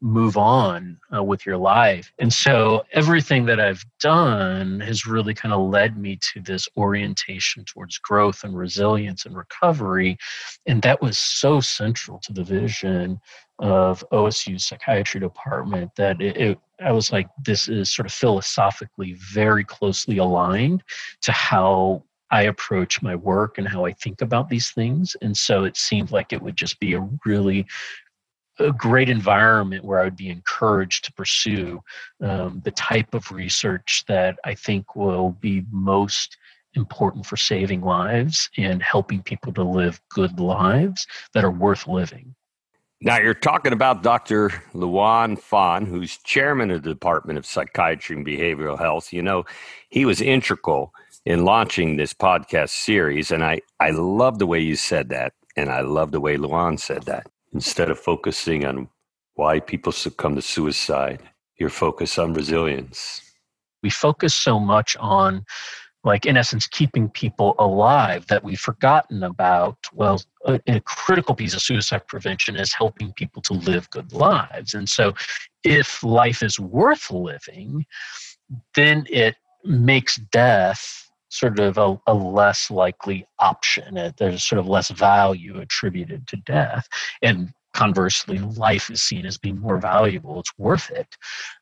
move 0.00 0.36
on 0.36 0.98
uh, 1.14 1.22
with 1.22 1.46
your 1.46 1.56
life. 1.56 2.12
And 2.18 2.32
so 2.32 2.84
everything 2.92 3.46
that 3.46 3.60
I've 3.60 3.84
done 3.98 4.80
has 4.80 5.06
really 5.06 5.34
kind 5.34 5.54
of 5.54 5.70
led 5.70 5.96
me 5.96 6.18
to 6.32 6.40
this 6.40 6.68
orientation 6.76 7.64
towards 7.64 7.98
growth 7.98 8.44
and 8.44 8.56
resilience 8.56 9.24
and 9.24 9.36
recovery. 9.36 10.18
And 10.66 10.82
that 10.82 11.00
was 11.00 11.16
so 11.16 11.60
central 11.60 12.18
to 12.20 12.32
the 12.32 12.44
vision 12.44 13.20
of 13.58 14.04
OSU's 14.12 14.66
psychiatry 14.66 15.20
department 15.20 15.90
that 15.96 16.20
it, 16.20 16.36
it, 16.36 16.58
I 16.84 16.92
was 16.92 17.10
like, 17.10 17.28
this 17.42 17.68
is 17.68 17.90
sort 17.90 18.06
of 18.06 18.12
philosophically 18.12 19.14
very 19.14 19.64
closely 19.64 20.18
aligned 20.18 20.82
to 21.22 21.32
how 21.32 22.02
I 22.30 22.42
approach 22.42 23.02
my 23.02 23.14
work 23.14 23.56
and 23.56 23.68
how 23.68 23.84
I 23.86 23.92
think 23.92 24.20
about 24.20 24.48
these 24.48 24.72
things. 24.72 25.16
And 25.22 25.36
so 25.36 25.64
it 25.64 25.76
seemed 25.76 26.10
like 26.10 26.32
it 26.32 26.42
would 26.42 26.56
just 26.56 26.78
be 26.80 26.94
a 26.94 27.08
really 27.24 27.66
a 28.58 28.72
great 28.72 29.08
environment 29.08 29.84
where 29.84 30.00
I 30.00 30.04
would 30.04 30.16
be 30.16 30.30
encouraged 30.30 31.04
to 31.04 31.12
pursue 31.12 31.82
um, 32.22 32.60
the 32.64 32.70
type 32.70 33.14
of 33.14 33.30
research 33.30 34.04
that 34.08 34.38
I 34.44 34.54
think 34.54 34.96
will 34.96 35.30
be 35.32 35.64
most 35.70 36.36
important 36.74 37.26
for 37.26 37.36
saving 37.36 37.80
lives 37.80 38.50
and 38.56 38.82
helping 38.82 39.22
people 39.22 39.52
to 39.54 39.62
live 39.62 40.00
good 40.10 40.38
lives 40.38 41.06
that 41.32 41.44
are 41.44 41.50
worth 41.50 41.86
living. 41.86 42.34
Now, 43.00 43.18
you're 43.18 43.34
talking 43.34 43.74
about 43.74 44.02
Dr. 44.02 44.50
Luan 44.72 45.36
Phan, 45.36 45.84
who's 45.84 46.16
chairman 46.18 46.70
of 46.70 46.82
the 46.82 46.88
Department 46.88 47.38
of 47.38 47.44
Psychiatry 47.44 48.16
and 48.16 48.26
Behavioral 48.26 48.78
Health. 48.78 49.12
You 49.12 49.22
know, 49.22 49.44
he 49.90 50.06
was 50.06 50.22
integral 50.22 50.94
in 51.26 51.44
launching 51.44 51.96
this 51.96 52.14
podcast 52.14 52.70
series, 52.70 53.30
and 53.30 53.44
I, 53.44 53.60
I 53.80 53.90
love 53.90 54.38
the 54.38 54.46
way 54.46 54.60
you 54.60 54.76
said 54.76 55.10
that, 55.10 55.34
and 55.56 55.70
I 55.70 55.80
love 55.80 56.10
the 56.10 56.20
way 56.20 56.38
Luan 56.38 56.78
said 56.78 57.02
that 57.02 57.26
instead 57.56 57.90
of 57.90 57.98
focusing 57.98 58.66
on 58.66 58.86
why 59.34 59.58
people 59.58 59.90
succumb 59.90 60.34
to 60.36 60.42
suicide, 60.42 61.22
you're 61.58 61.70
focused 61.70 62.18
on 62.18 62.34
resilience. 62.34 63.22
We 63.82 63.88
focus 63.88 64.34
so 64.34 64.60
much 64.60 64.94
on, 65.00 65.42
like, 66.04 66.26
in 66.26 66.36
essence, 66.36 66.66
keeping 66.66 67.08
people 67.08 67.54
alive 67.58 68.26
that 68.26 68.44
we've 68.44 68.60
forgotten 68.60 69.22
about. 69.22 69.78
Well, 69.94 70.20
a, 70.44 70.60
a 70.66 70.80
critical 70.80 71.34
piece 71.34 71.54
of 71.54 71.62
suicide 71.62 72.06
prevention 72.06 72.56
is 72.56 72.74
helping 72.74 73.14
people 73.14 73.40
to 73.42 73.54
live 73.54 73.88
good 73.88 74.12
lives. 74.12 74.74
And 74.74 74.86
so, 74.86 75.14
if 75.64 76.02
life 76.02 76.42
is 76.42 76.60
worth 76.60 77.10
living, 77.10 77.86
then 78.74 79.06
it 79.08 79.36
makes 79.64 80.16
death 80.16 81.05
sort 81.28 81.58
of 81.58 81.78
a, 81.78 82.00
a 82.06 82.14
less 82.14 82.70
likely 82.70 83.26
option. 83.38 84.12
There's 84.16 84.44
sort 84.44 84.58
of 84.58 84.68
less 84.68 84.90
value 84.90 85.60
attributed 85.60 86.26
to 86.28 86.36
death. 86.36 86.88
And 87.22 87.52
conversely, 87.74 88.38
life 88.38 88.90
is 88.90 89.02
seen 89.02 89.26
as 89.26 89.38
being 89.38 89.58
more 89.58 89.78
valuable. 89.78 90.40
It's 90.40 90.56
worth 90.58 90.90
it. 90.90 91.08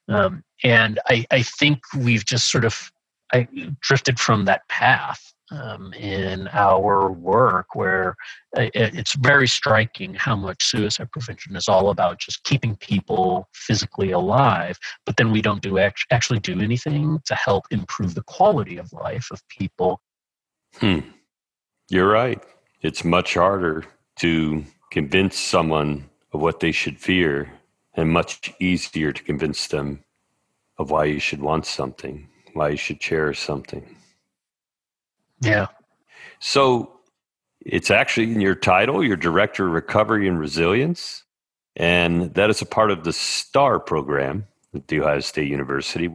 Um, 0.09 0.45
and 0.63 1.01
I, 1.09 1.27
I 1.31 1.43
think 1.43 1.81
we've 1.97 2.25
just 2.25 2.51
sort 2.51 2.65
of 2.65 2.91
I 3.33 3.49
drifted 3.81 4.21
from 4.21 4.45
that 4.45 4.69
path 4.69 5.34
um, 5.51 5.93
in 5.95 6.49
our 6.53 7.11
work 7.13 7.75
where 7.75 8.15
it's 8.57 9.15
very 9.15 9.47
striking 9.47 10.15
how 10.15 10.35
much 10.35 10.65
suicide 10.65 11.11
prevention 11.13 11.55
is 11.57 11.69
all 11.69 11.91
about 11.91 12.19
just 12.19 12.45
keeping 12.45 12.77
people 12.77 13.49
physically 13.53 14.13
alive 14.13 14.79
but 15.05 15.17
then 15.17 15.31
we 15.31 15.43
don't 15.43 15.63
do 15.63 15.79
actually 16.11 16.39
do 16.39 16.61
anything 16.61 17.21
to 17.27 17.35
help 17.35 17.65
improve 17.71 18.15
the 18.15 18.23
quality 18.23 18.77
of 18.77 18.93
life 18.93 19.29
of 19.31 19.47
people. 19.49 20.01
Hmm. 20.77 21.01
You're 21.89 22.11
right. 22.11 22.43
It's 22.81 23.05
much 23.05 23.35
harder 23.35 23.85
to 24.21 24.65
convince 24.91 25.39
someone 25.39 26.09
of 26.33 26.41
what 26.41 26.61
they 26.61 26.73
should 26.73 26.99
fear 26.99 27.53
and 27.95 28.11
much 28.11 28.53
easier 28.61 29.13
to 29.13 29.23
convince 29.23 29.67
them 29.69 30.05
of 30.79 30.91
why 30.91 31.05
you 31.05 31.21
should 31.21 31.41
want 31.41 31.67
something 31.67 32.29
why 32.55 32.71
you 32.71 32.77
should 32.77 33.01
cherish 33.01 33.41
something 33.41 33.97
yeah. 35.45 35.67
So 36.41 37.01
it's 37.65 37.91
actually 37.91 38.33
in 38.33 38.41
your 38.41 38.55
title, 38.55 39.05
your 39.05 39.17
Director 39.17 39.67
of 39.67 39.73
Recovery 39.73 40.29
and 40.29 40.39
Resilience. 40.39 41.25
And 41.77 42.33
that 42.35 42.51
is 42.51 42.63
a 42.63 42.67
part 42.67 42.91
of 42.91 43.05
the 43.05 43.13
STAR 43.13 43.81
program 43.81 44.47
at 44.75 44.87
The 44.89 45.01
Ohio 45.01 45.21
State 45.21 45.49
University. 45.49 46.15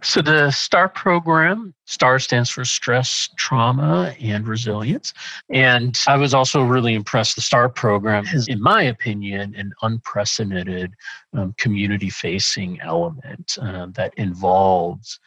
So 0.00 0.22
the 0.22 0.52
STAR 0.52 0.88
program, 0.88 1.74
STAR 1.86 2.20
stands 2.20 2.50
for 2.50 2.64
stress, 2.64 3.28
trauma, 3.36 4.14
and 4.20 4.46
resilience. 4.46 5.12
And 5.50 5.98
I 6.06 6.16
was 6.16 6.34
also 6.34 6.62
really 6.62 6.94
impressed. 6.94 7.34
The 7.34 7.42
STAR 7.42 7.68
program 7.68 8.24
is, 8.26 8.46
in 8.46 8.62
my 8.62 8.82
opinion, 8.84 9.56
an 9.56 9.72
unprecedented 9.82 10.92
um, 11.32 11.52
community 11.58 12.10
facing 12.10 12.80
element 12.80 13.58
uh, 13.60 13.86
that 13.94 14.14
involves 14.16 15.18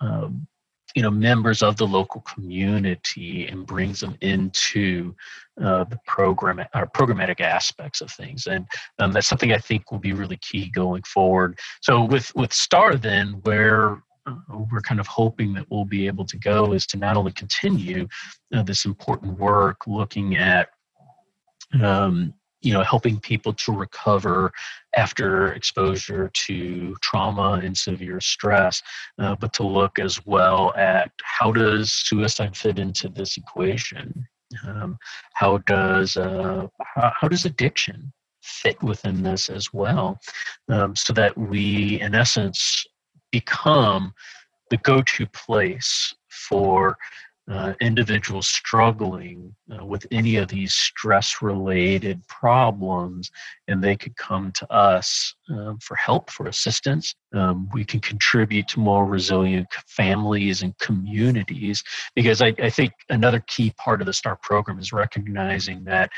um, 0.00 0.46
you 0.94 1.02
know 1.02 1.10
members 1.10 1.62
of 1.62 1.76
the 1.76 1.86
local 1.86 2.20
community 2.22 3.46
and 3.46 3.66
brings 3.66 4.00
them 4.00 4.16
into 4.20 5.14
uh, 5.62 5.84
the 5.84 5.98
program 6.06 6.60
or 6.74 6.86
programmatic 6.86 7.40
aspects 7.40 8.00
of 8.00 8.10
things. 8.10 8.46
And 8.46 8.66
um, 8.98 9.12
that's 9.12 9.28
something 9.28 9.52
i 9.52 9.58
think 9.58 9.90
will 9.90 9.98
be 9.98 10.12
really 10.12 10.38
key 10.38 10.70
going 10.70 11.02
forward. 11.02 11.58
So 11.82 12.04
with 12.04 12.34
with 12.34 12.52
star 12.52 12.96
then 12.96 13.40
where 13.42 14.02
uh, 14.26 14.36
we're 14.70 14.80
kind 14.80 15.00
of 15.00 15.06
hoping 15.06 15.52
that 15.54 15.66
we'll 15.70 15.84
be 15.84 16.06
able 16.06 16.24
to 16.24 16.38
go 16.38 16.72
is 16.72 16.86
to 16.86 16.96
not 16.96 17.16
only 17.16 17.32
continue 17.32 18.08
uh, 18.54 18.62
this 18.62 18.84
important 18.84 19.38
work 19.38 19.86
looking 19.86 20.36
at 20.36 20.68
um, 21.82 22.32
you 22.64 22.72
know 22.72 22.82
helping 22.82 23.20
people 23.20 23.52
to 23.52 23.72
recover 23.72 24.52
after 24.96 25.52
exposure 25.52 26.30
to 26.46 26.96
trauma 27.02 27.60
and 27.62 27.76
severe 27.76 28.20
stress 28.20 28.82
uh, 29.18 29.34
but 29.36 29.52
to 29.52 29.62
look 29.62 29.98
as 29.98 30.24
well 30.26 30.72
at 30.76 31.10
how 31.22 31.52
does 31.52 31.92
suicide 31.92 32.56
fit 32.56 32.78
into 32.78 33.08
this 33.08 33.36
equation? 33.36 34.26
Um, 34.66 34.98
how 35.34 35.58
does 35.58 36.16
uh, 36.16 36.66
how, 36.94 37.12
how, 37.20 37.28
does 37.28 37.44
addiction 37.44 38.12
fit 38.42 38.80
within 38.82 39.22
this 39.22 39.50
as 39.50 39.72
well? 39.72 40.18
Um, 40.68 40.94
so 40.94 41.12
that 41.14 41.36
we 41.36 42.00
in 42.00 42.14
essence 42.14 42.84
become 43.32 44.14
the 44.70 44.76
go-to 44.78 45.26
place 45.26 46.14
for 46.28 46.96
uh, 47.50 47.74
individuals 47.80 48.48
struggling 48.48 49.54
uh, 49.70 49.84
with 49.84 50.06
any 50.10 50.36
of 50.36 50.48
these 50.48 50.72
stress 50.72 51.42
related 51.42 52.26
problems, 52.26 53.30
and 53.68 53.84
they 53.84 53.96
could 53.96 54.16
come 54.16 54.50
to 54.52 54.72
us 54.72 55.34
um, 55.50 55.78
for 55.78 55.94
help, 55.94 56.30
for 56.30 56.46
assistance. 56.46 57.14
Um, 57.34 57.68
we 57.74 57.84
can 57.84 58.00
contribute 58.00 58.68
to 58.68 58.80
more 58.80 59.04
resilient 59.04 59.66
families 59.86 60.62
and 60.62 60.76
communities 60.78 61.82
because 62.14 62.40
I, 62.40 62.54
I 62.62 62.70
think 62.70 62.92
another 63.10 63.40
key 63.40 63.74
part 63.76 64.00
of 64.00 64.06
the 64.06 64.12
STAR 64.14 64.36
program 64.42 64.78
is 64.78 64.92
recognizing 64.92 65.84
that 65.84 66.10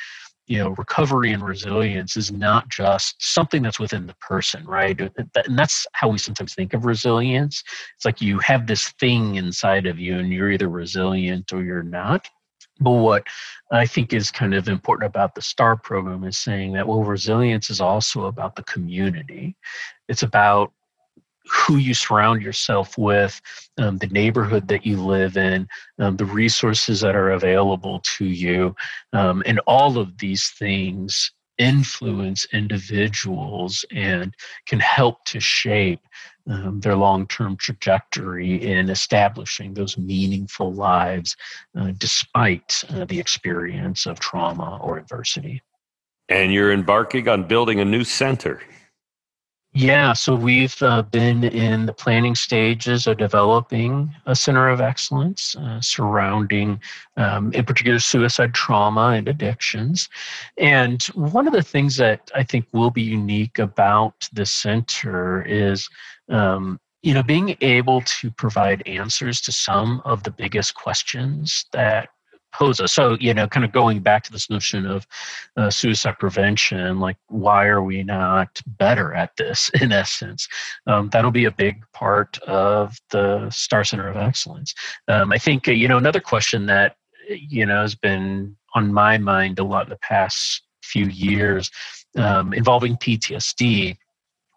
you 0.46 0.58
know 0.58 0.70
recovery 0.70 1.32
and 1.32 1.42
resilience 1.42 2.16
is 2.16 2.30
not 2.32 2.68
just 2.68 3.16
something 3.18 3.62
that's 3.62 3.80
within 3.80 4.06
the 4.06 4.14
person 4.14 4.64
right? 4.66 4.98
And 5.00 5.58
that's 5.58 5.86
how 5.92 6.08
we 6.08 6.18
sometimes 6.18 6.54
think 6.54 6.74
of 6.74 6.84
resilience. 6.84 7.62
It's 7.96 8.04
like 8.04 8.20
you 8.20 8.38
have 8.40 8.66
this 8.66 8.88
thing 9.00 9.36
inside 9.36 9.86
of 9.86 9.98
you 9.98 10.18
and 10.18 10.32
you're 10.32 10.50
either 10.50 10.68
resilient 10.68 11.52
or 11.52 11.62
you're 11.62 11.82
not. 11.82 12.28
But 12.78 12.90
what 12.90 13.26
I 13.72 13.86
think 13.86 14.12
is 14.12 14.30
kind 14.30 14.54
of 14.54 14.68
important 14.68 15.08
about 15.08 15.34
the 15.34 15.40
STAR 15.40 15.76
program 15.76 16.24
is 16.24 16.36
saying 16.36 16.72
that, 16.74 16.86
well, 16.86 17.02
resilience 17.02 17.70
is 17.70 17.80
also 17.80 18.26
about 18.26 18.54
the 18.54 18.64
community. 18.64 19.56
It's 20.08 20.22
about 20.22 20.72
who 21.50 21.76
you 21.76 21.94
surround 21.94 22.42
yourself 22.42 22.96
with, 22.98 23.40
um, 23.78 23.98
the 23.98 24.08
neighborhood 24.08 24.68
that 24.68 24.84
you 24.86 25.02
live 25.02 25.36
in, 25.36 25.68
um, 25.98 26.16
the 26.16 26.24
resources 26.24 27.00
that 27.00 27.16
are 27.16 27.30
available 27.30 28.00
to 28.04 28.24
you, 28.24 28.74
um, 29.12 29.42
and 29.46 29.60
all 29.66 29.98
of 29.98 30.18
these 30.18 30.50
things 30.50 31.32
influence 31.58 32.46
individuals 32.52 33.84
and 33.90 34.34
can 34.66 34.80
help 34.80 35.24
to 35.24 35.40
shape 35.40 36.00
um, 36.48 36.80
their 36.80 36.94
long 36.94 37.26
term 37.26 37.56
trajectory 37.56 38.62
in 38.62 38.90
establishing 38.90 39.74
those 39.74 39.98
meaningful 39.98 40.72
lives 40.72 41.36
uh, 41.78 41.92
despite 41.98 42.84
uh, 42.90 43.04
the 43.06 43.18
experience 43.18 44.06
of 44.06 44.20
trauma 44.20 44.78
or 44.82 44.98
adversity. 44.98 45.62
And 46.28 46.52
you're 46.52 46.72
embarking 46.72 47.28
on 47.28 47.44
building 47.44 47.80
a 47.80 47.84
new 47.84 48.04
center. 48.04 48.60
Yeah, 49.78 50.14
so 50.14 50.34
we've 50.34 50.82
uh, 50.82 51.02
been 51.02 51.44
in 51.44 51.84
the 51.84 51.92
planning 51.92 52.34
stages 52.34 53.06
of 53.06 53.18
developing 53.18 54.10
a 54.24 54.34
center 54.34 54.70
of 54.70 54.80
excellence 54.80 55.54
uh, 55.54 55.82
surrounding, 55.82 56.80
um, 57.18 57.52
in 57.52 57.62
particular, 57.62 57.98
suicide 57.98 58.54
trauma 58.54 59.08
and 59.08 59.28
addictions. 59.28 60.08
And 60.56 61.02
one 61.12 61.46
of 61.46 61.52
the 61.52 61.62
things 61.62 61.94
that 61.96 62.30
I 62.34 62.42
think 62.42 62.64
will 62.72 62.88
be 62.90 63.02
unique 63.02 63.58
about 63.58 64.26
the 64.32 64.46
center 64.46 65.42
is. 65.42 65.86
Um, 66.30 66.80
you 67.02 67.14
know, 67.14 67.22
being 67.22 67.56
able 67.60 68.00
to 68.00 68.32
provide 68.32 68.82
answers 68.88 69.40
to 69.42 69.52
some 69.52 70.02
of 70.04 70.24
the 70.24 70.30
biggest 70.32 70.74
questions 70.74 71.66
that 71.72 72.08
pose 72.52 72.80
us. 72.80 72.92
So, 72.92 73.16
you 73.20 73.34
know, 73.34 73.46
kind 73.46 73.64
of 73.64 73.72
going 73.72 74.00
back 74.00 74.22
to 74.24 74.32
this 74.32 74.48
notion 74.48 74.86
of 74.86 75.06
uh, 75.56 75.70
suicide 75.70 76.18
prevention, 76.18 77.00
like 77.00 77.16
why 77.28 77.66
are 77.66 77.82
we 77.82 78.02
not 78.02 78.60
better 78.66 79.14
at 79.14 79.36
this 79.36 79.70
in 79.80 79.92
essence? 79.92 80.48
Um, 80.86 81.08
that'll 81.10 81.30
be 81.30 81.44
a 81.44 81.50
big 81.50 81.82
part 81.92 82.38
of 82.42 82.98
the 83.10 83.50
Star 83.50 83.84
Center 83.84 84.08
of 84.08 84.16
Excellence. 84.16 84.74
Um, 85.08 85.32
I 85.32 85.38
think, 85.38 85.68
uh, 85.68 85.72
you 85.72 85.88
know, 85.88 85.98
another 85.98 86.20
question 86.20 86.66
that, 86.66 86.96
you 87.28 87.66
know, 87.66 87.82
has 87.82 87.94
been 87.94 88.56
on 88.74 88.92
my 88.92 89.18
mind 89.18 89.58
a 89.58 89.64
lot 89.64 89.84
in 89.84 89.90
the 89.90 89.96
past 89.96 90.62
few 90.82 91.06
years 91.06 91.70
um, 92.16 92.52
involving 92.52 92.96
PTSD 92.96 93.96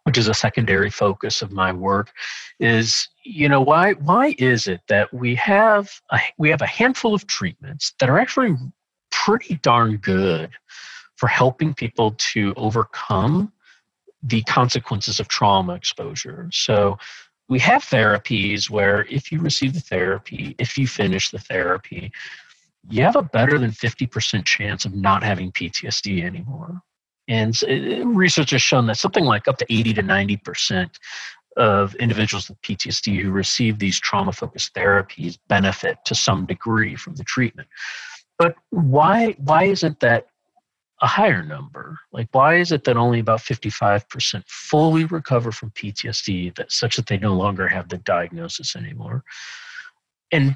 which 0.10 0.18
is 0.18 0.28
a 0.28 0.34
secondary 0.34 0.90
focus 0.90 1.44
of 1.44 1.52
my 1.52 1.72
work, 1.72 2.12
is 2.60 3.08
you 3.24 3.48
know 3.48 3.62
why 3.62 3.94
why 3.94 4.34
is 4.40 4.68
it 4.68 4.82
that 4.88 5.14
we 5.14 5.36
have 5.36 5.88
a, 6.10 6.20
we 6.40 6.50
have 6.50 6.64
a 6.64 6.66
handful 6.66 7.14
of 7.14 7.28
treatments 7.28 7.94
that 8.00 8.10
are 8.10 8.18
actually 8.18 8.56
pretty 9.12 9.58
darn 9.58 9.98
good 9.98 10.50
for 11.16 11.28
helping 11.28 11.76
people 11.76 12.16
to 12.18 12.56
overcome 12.58 13.54
the 14.24 14.42
consequences 14.46 15.20
of 15.20 15.28
trauma 15.28 15.76
exposure. 15.76 16.50
So 16.52 16.98
we 17.48 17.60
have 17.60 17.84
therapies 17.84 18.68
where 18.68 19.06
if 19.12 19.32
you 19.32 19.40
receive 19.40 19.76
the 19.76 19.80
therapy, 19.80 20.56
if 20.58 20.76
you 20.76 20.88
finish 20.88 21.30
the 21.30 21.38
therapy, 21.38 22.12
you 22.90 23.04
have 23.04 23.16
a 23.16 23.22
better 23.22 23.60
than 23.60 23.70
50% 23.70 24.44
chance 24.44 24.86
of 24.86 24.96
not 24.96 25.22
having 25.22 25.52
PTSD 25.52 26.24
anymore. 26.24 26.82
And 27.30 27.58
uh, 27.64 28.06
research 28.08 28.52
has 28.52 28.62
shown 28.62 28.88
that 28.88 28.98
something 28.98 29.24
like 29.24 29.48
up 29.48 29.58
to 29.60 29.66
80 29.74 29.94
to 29.94 30.04
90% 30.04 30.90
of 31.56 31.94
individuals 31.96 32.50
with 32.50 32.62
PTSD 32.62 33.22
who 33.22 33.32
receive 33.32 33.80
these 33.80 34.00
trauma 34.00 34.32
focused 34.32 34.74
therapies 34.74 35.38
benefit 35.48 35.98
to 36.06 36.16
some 36.16 36.46
degree 36.46 36.96
from 36.96 37.16
the 37.16 37.24
treatment. 37.24 37.68
But 38.38 38.56
why, 38.72 39.36
why 39.38 39.66
isn't 39.66 40.00
that 40.00 40.28
a 41.02 41.08
higher 41.08 41.44
number? 41.44 42.00
Like, 42.12 42.30
why 42.32 42.56
is 42.56 42.72
it 42.72 42.84
that 42.86 42.98
only 42.98 43.20
about 43.20 43.40
55% 43.40 44.44
fully 44.48 45.06
recover 45.06 45.52
from 45.52 45.72
PTSD 45.72 46.56
that, 46.56 46.72
such 46.72 46.96
that 46.96 47.08
they 47.08 47.18
no 47.18 47.36
longer 47.36 47.68
have 47.68 47.90
the 47.90 47.98
diagnosis 48.00 48.76
anymore? 48.76 49.24
And 50.32 50.56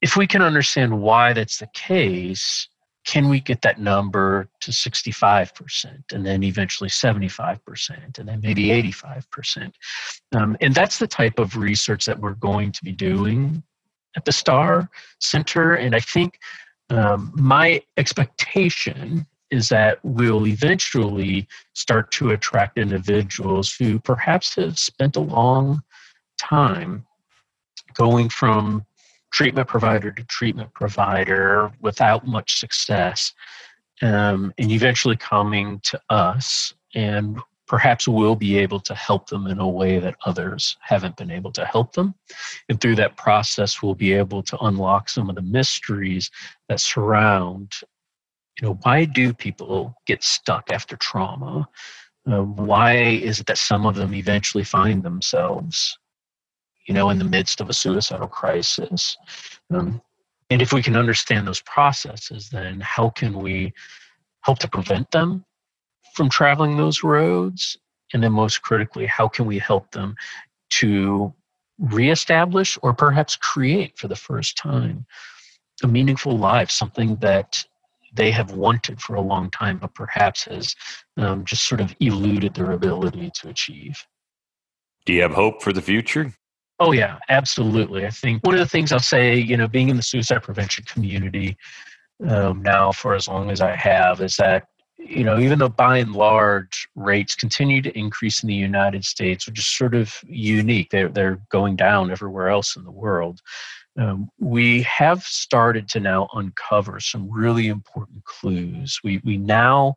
if 0.00 0.16
we 0.16 0.26
can 0.26 0.42
understand 0.42 1.00
why 1.00 1.32
that's 1.32 1.58
the 1.58 1.68
case, 1.74 2.68
can 3.06 3.28
we 3.28 3.40
get 3.40 3.62
that 3.62 3.80
number 3.80 4.48
to 4.60 4.72
65% 4.72 6.12
and 6.12 6.26
then 6.26 6.42
eventually 6.42 6.90
75% 6.90 8.18
and 8.18 8.28
then 8.28 8.40
maybe 8.42 8.64
85%? 8.64 9.72
Um, 10.34 10.56
and 10.60 10.74
that's 10.74 10.98
the 10.98 11.06
type 11.06 11.38
of 11.38 11.56
research 11.56 12.04
that 12.06 12.18
we're 12.18 12.34
going 12.34 12.72
to 12.72 12.84
be 12.84 12.92
doing 12.92 13.62
at 14.16 14.24
the 14.24 14.32
Star 14.32 14.88
Center, 15.20 15.74
and 15.74 15.94
I 15.94 16.00
think 16.00 16.38
um, 16.90 17.32
my 17.34 17.82
expectation 17.96 19.26
is 19.50 19.68
that 19.68 19.98
we'll 20.02 20.46
eventually 20.46 21.46
start 21.74 22.10
to 22.12 22.30
attract 22.30 22.78
individuals 22.78 23.74
who 23.74 24.00
perhaps 24.00 24.56
have 24.56 24.78
spent 24.78 25.16
a 25.16 25.20
long 25.20 25.82
time 26.38 27.06
going 27.94 28.28
from 28.28 28.84
treatment 29.32 29.68
provider 29.68 30.10
to 30.10 30.24
treatment 30.24 30.72
provider 30.74 31.72
without 31.80 32.26
much 32.26 32.58
success, 32.58 33.32
um, 34.02 34.52
and 34.58 34.70
eventually 34.70 35.16
coming 35.16 35.80
to 35.84 36.00
us 36.10 36.74
and 36.94 37.38
perhaps 37.66 38.06
we'll 38.06 38.36
be 38.36 38.56
able 38.58 38.80
to 38.80 38.94
help 38.94 39.28
them 39.28 39.46
in 39.46 39.58
a 39.58 39.68
way 39.68 39.98
that 39.98 40.16
others 40.24 40.76
haven't 40.80 41.16
been 41.16 41.30
able 41.30 41.50
to 41.52 41.64
help 41.64 41.92
them. 41.92 42.14
And 42.68 42.80
through 42.80 42.94
that 42.96 43.16
process, 43.16 43.82
we'll 43.82 43.94
be 43.94 44.12
able 44.12 44.42
to 44.44 44.58
unlock 44.58 45.08
some 45.08 45.28
of 45.28 45.34
the 45.34 45.42
mysteries 45.42 46.30
that 46.68 46.80
surround, 46.80 47.72
you 48.60 48.68
know, 48.68 48.78
why 48.82 49.04
do 49.04 49.34
people 49.34 49.94
get 50.06 50.22
stuck 50.22 50.70
after 50.70 50.96
trauma? 50.96 51.68
Uh, 52.30 52.42
why 52.42 52.94
is 52.94 53.40
it 53.40 53.46
that 53.46 53.58
some 53.58 53.86
of 53.86 53.94
them 53.94 54.14
eventually 54.14 54.64
find 54.64 55.02
themselves, 55.02 55.98
you 56.86 56.94
know, 56.94 57.10
in 57.10 57.18
the 57.18 57.24
midst 57.24 57.60
of 57.60 57.68
a 57.68 57.74
suicidal 57.74 58.28
crisis? 58.28 59.16
Um, 59.72 60.00
and 60.50 60.62
if 60.62 60.72
we 60.72 60.82
can 60.82 60.96
understand 60.96 61.46
those 61.46 61.60
processes, 61.62 62.48
then 62.50 62.80
how 62.80 63.10
can 63.10 63.34
we 63.34 63.72
help 64.42 64.58
to 64.60 64.68
prevent 64.68 65.10
them 65.10 65.44
from 66.14 66.28
traveling 66.28 66.76
those 66.76 67.02
roads? 67.02 67.76
And 68.12 68.22
then, 68.22 68.32
most 68.32 68.62
critically, 68.62 69.06
how 69.06 69.26
can 69.26 69.46
we 69.46 69.58
help 69.58 69.90
them 69.90 70.14
to 70.70 71.34
reestablish 71.78 72.78
or 72.82 72.94
perhaps 72.94 73.36
create 73.36 73.98
for 73.98 74.08
the 74.08 74.16
first 74.16 74.56
time 74.56 75.04
a 75.82 75.86
meaningful 75.86 76.38
life, 76.38 76.70
something 76.70 77.16
that 77.16 77.62
they 78.14 78.30
have 78.30 78.52
wanted 78.52 79.00
for 79.00 79.16
a 79.16 79.20
long 79.20 79.50
time, 79.50 79.78
but 79.78 79.94
perhaps 79.94 80.44
has 80.44 80.74
um, 81.18 81.44
just 81.44 81.64
sort 81.64 81.80
of 81.80 81.94
eluded 82.00 82.54
their 82.54 82.72
ability 82.72 83.30
to 83.34 83.48
achieve. 83.48 84.06
Do 85.04 85.12
you 85.12 85.22
have 85.22 85.32
hope 85.32 85.62
for 85.62 85.72
the 85.72 85.82
future? 85.82 86.32
Oh, 86.78 86.92
yeah, 86.92 87.18
absolutely. 87.28 88.06
I 88.06 88.10
think 88.10 88.44
one 88.44 88.54
of 88.54 88.60
the 88.60 88.68
things 88.68 88.92
I'll 88.92 88.98
say, 88.98 89.36
you 89.36 89.56
know, 89.56 89.66
being 89.66 89.88
in 89.88 89.96
the 89.96 90.02
suicide 90.02 90.42
prevention 90.42 90.84
community 90.84 91.56
um, 92.28 92.62
now 92.62 92.92
for 92.92 93.14
as 93.14 93.28
long 93.28 93.50
as 93.50 93.60
I 93.60 93.74
have, 93.76 94.20
is 94.20 94.36
that 94.36 94.68
you 94.98 95.24
know, 95.24 95.38
even 95.38 95.58
though 95.58 95.68
by 95.68 95.98
and 95.98 96.12
large 96.12 96.88
rates 96.94 97.34
continue 97.34 97.82
to 97.82 97.96
increase 97.98 98.42
in 98.42 98.48
the 98.48 98.54
United 98.54 99.04
States, 99.04 99.46
which 99.46 99.58
is 99.58 99.66
sort 99.66 99.94
of 99.94 100.14
unique, 100.26 100.90
they're, 100.90 101.08
they're 101.08 101.40
going 101.50 101.76
down 101.76 102.10
everywhere 102.10 102.48
else 102.48 102.76
in 102.76 102.84
the 102.84 102.90
world. 102.90 103.40
Um, 103.98 104.30
we 104.38 104.82
have 104.82 105.22
started 105.22 105.88
to 105.90 106.00
now 106.00 106.28
uncover 106.34 107.00
some 107.00 107.30
really 107.30 107.68
important 107.68 108.24
clues. 108.24 108.98
We, 109.04 109.20
we 109.24 109.36
now 109.36 109.96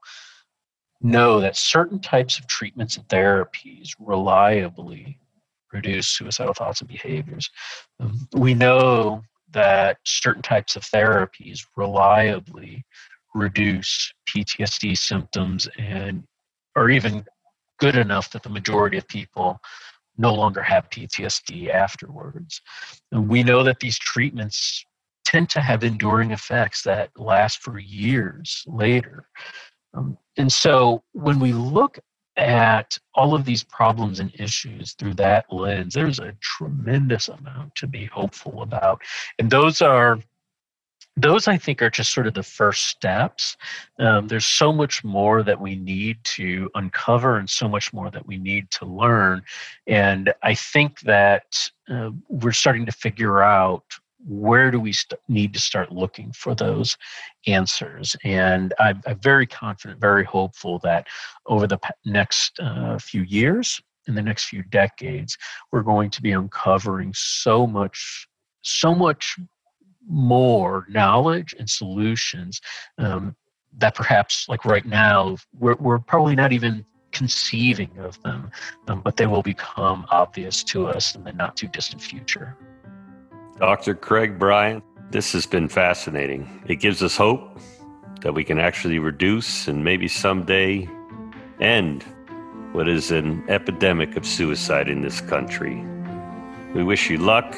know 1.01 1.39
that 1.39 1.55
certain 1.55 1.99
types 1.99 2.37
of 2.37 2.47
treatments 2.47 2.97
and 2.97 3.07
therapies 3.07 3.89
reliably 3.99 5.17
reduce 5.73 6.07
suicidal 6.07 6.53
thoughts 6.53 6.81
and 6.81 6.89
behaviors. 6.89 7.49
Um, 7.99 8.27
we 8.33 8.53
know 8.53 9.21
that 9.51 9.97
certain 10.05 10.41
types 10.41 10.75
of 10.75 10.83
therapies 10.83 11.65
reliably 11.75 12.85
reduce 13.33 14.13
PTSD 14.27 14.97
symptoms 14.97 15.67
and 15.77 16.23
are 16.75 16.89
even 16.89 17.25
good 17.79 17.95
enough 17.95 18.31
that 18.31 18.43
the 18.43 18.49
majority 18.49 18.97
of 18.97 19.07
people 19.07 19.59
no 20.17 20.33
longer 20.33 20.61
have 20.61 20.89
PTSD 20.89 21.73
afterwards. 21.73 22.61
And 23.11 23.27
we 23.27 23.41
know 23.41 23.63
that 23.63 23.79
these 23.79 23.97
treatments 23.97 24.83
tend 25.25 25.49
to 25.51 25.61
have 25.61 25.83
enduring 25.83 26.31
effects 26.31 26.83
that 26.83 27.09
last 27.17 27.61
for 27.61 27.79
years 27.79 28.63
later. 28.67 29.27
Um, 29.93 30.17
and 30.37 30.51
so 30.51 31.03
when 31.13 31.39
we 31.39 31.53
look 31.53 31.99
at 32.39 32.97
all 33.13 33.35
of 33.35 33.43
these 33.45 33.63
problems 33.63 34.19
and 34.19 34.31
issues 34.39 34.93
through 34.93 35.13
that 35.15 35.45
lens, 35.51 35.93
there's 35.93 36.19
a 36.19 36.33
tremendous 36.39 37.27
amount 37.27 37.75
to 37.75 37.85
be 37.85 38.05
hopeful 38.05 38.61
about. 38.61 39.01
And 39.37 39.51
those 39.51 39.81
are 39.81 40.19
those 41.17 41.49
I 41.49 41.57
think 41.57 41.81
are 41.81 41.89
just 41.89 42.13
sort 42.13 42.27
of 42.27 42.33
the 42.33 42.43
first 42.43 42.85
steps. 42.85 43.57
Um, 43.97 44.29
there's 44.29 44.45
so 44.45 44.71
much 44.71 45.03
more 45.03 45.43
that 45.43 45.59
we 45.59 45.75
need 45.75 46.17
to 46.35 46.69
uncover 46.75 47.37
and 47.37 47.49
so 47.49 47.67
much 47.67 47.91
more 47.91 48.09
that 48.09 48.25
we 48.25 48.37
need 48.37 48.71
to 48.71 48.85
learn. 48.85 49.41
And 49.85 50.33
I 50.43 50.53
think 50.53 51.01
that 51.01 51.69
uh, 51.89 52.11
we're 52.29 52.53
starting 52.53 52.85
to 52.85 52.93
figure 52.93 53.43
out 53.43 53.83
where 54.25 54.71
do 54.71 54.79
we 54.79 54.93
st- 54.93 55.19
need 55.27 55.53
to 55.53 55.59
start 55.59 55.91
looking 55.91 56.31
for 56.33 56.53
those 56.55 56.97
answers. 57.47 58.15
And 58.23 58.73
I'm, 58.79 59.01
I'm 59.05 59.19
very 59.19 59.47
confident, 59.47 60.01
very 60.01 60.25
hopeful 60.25 60.79
that 60.79 61.07
over 61.45 61.67
the 61.67 61.79
next 62.05 62.59
uh, 62.59 62.97
few 62.99 63.23
years, 63.23 63.81
in 64.07 64.15
the 64.15 64.21
next 64.21 64.45
few 64.45 64.63
decades, 64.63 65.37
we're 65.71 65.83
going 65.83 66.09
to 66.09 66.21
be 66.21 66.31
uncovering 66.31 67.13
so 67.15 67.65
much 67.65 68.27
so 68.61 68.93
much 68.93 69.37
more 70.07 70.85
knowledge 70.89 71.55
and 71.57 71.69
solutions 71.69 72.59
um, 72.97 73.35
that 73.77 73.95
perhaps 73.95 74.47
like 74.49 74.65
right 74.65 74.85
now 74.85 75.37
we're, 75.57 75.75
we're 75.75 75.99
probably 75.99 76.35
not 76.35 76.51
even 76.51 76.85
conceiving 77.11 77.91
of 77.99 78.21
them 78.23 78.51
um, 78.87 79.01
but 79.01 79.15
they 79.15 79.27
will 79.27 79.41
become 79.41 80.05
obvious 80.11 80.63
to 80.63 80.87
us 80.87 81.15
in 81.15 81.23
the 81.23 81.31
not 81.33 81.55
too 81.55 81.67
distant 81.67 82.01
future 82.01 82.55
dr 83.59 83.95
craig 83.95 84.39
bryan 84.39 84.81
this 85.11 85.31
has 85.31 85.45
been 85.45 85.67
fascinating 85.67 86.61
it 86.67 86.77
gives 86.77 87.03
us 87.03 87.15
hope 87.15 87.59
that 88.21 88.33
we 88.33 88.43
can 88.43 88.59
actually 88.59 88.99
reduce 88.99 89.67
and 89.67 89.83
maybe 89.83 90.07
someday 90.07 90.87
end 91.59 92.03
what 92.73 92.87
is 92.87 93.11
an 93.11 93.43
epidemic 93.49 94.15
of 94.15 94.25
suicide 94.25 94.87
in 94.87 95.01
this 95.01 95.21
country 95.21 95.83
we 96.73 96.83
wish 96.83 97.09
you 97.09 97.17
luck 97.17 97.57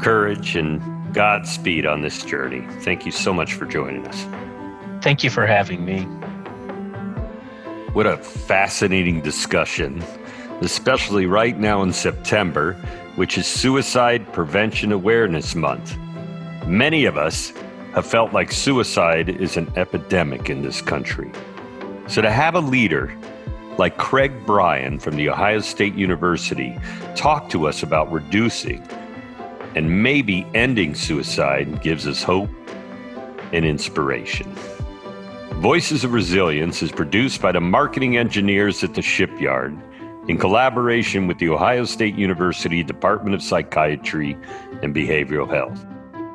courage 0.00 0.56
and 0.56 0.80
Godspeed 1.16 1.86
on 1.86 2.02
this 2.02 2.22
journey. 2.22 2.62
Thank 2.82 3.06
you 3.06 3.10
so 3.10 3.32
much 3.32 3.54
for 3.54 3.64
joining 3.64 4.06
us. 4.06 4.26
Thank 5.02 5.24
you 5.24 5.30
for 5.30 5.46
having 5.46 5.82
me. 5.82 6.02
What 7.94 8.06
a 8.06 8.18
fascinating 8.18 9.22
discussion, 9.22 10.04
especially 10.60 11.24
right 11.24 11.58
now 11.58 11.82
in 11.82 11.94
September, 11.94 12.76
which 13.16 13.38
is 13.38 13.46
Suicide 13.46 14.30
Prevention 14.32 14.92
Awareness 14.92 15.54
Month. 15.54 15.96
Many 16.66 17.06
of 17.06 17.16
us 17.16 17.52
have 17.94 18.06
felt 18.06 18.34
like 18.34 18.52
suicide 18.52 19.30
is 19.30 19.56
an 19.56 19.72
epidemic 19.74 20.50
in 20.50 20.62
this 20.62 20.82
country. 20.82 21.32
So 22.08 22.20
to 22.20 22.30
have 22.30 22.54
a 22.54 22.60
leader 22.60 23.16
like 23.78 23.96
Craig 23.96 24.32
Bryan 24.44 24.98
from 24.98 25.16
The 25.16 25.30
Ohio 25.30 25.60
State 25.60 25.94
University 25.94 26.78
talk 27.14 27.48
to 27.50 27.66
us 27.66 27.82
about 27.82 28.12
reducing 28.12 28.86
and 29.74 30.02
maybe 30.02 30.46
ending 30.54 30.94
suicide 30.94 31.82
gives 31.82 32.06
us 32.06 32.22
hope 32.22 32.50
and 33.52 33.64
inspiration. 33.64 34.50
Voices 35.60 36.04
of 36.04 36.12
Resilience 36.12 36.82
is 36.82 36.92
produced 36.92 37.40
by 37.40 37.52
the 37.52 37.60
marketing 37.60 38.18
engineers 38.18 38.84
at 38.84 38.94
the 38.94 39.02
shipyard 39.02 39.74
in 40.28 40.38
collaboration 40.38 41.26
with 41.26 41.38
the 41.38 41.48
Ohio 41.48 41.84
State 41.84 42.16
University 42.16 42.82
Department 42.82 43.34
of 43.34 43.42
Psychiatry 43.42 44.36
and 44.82 44.94
Behavioral 44.94 45.48
Health. 45.48 45.84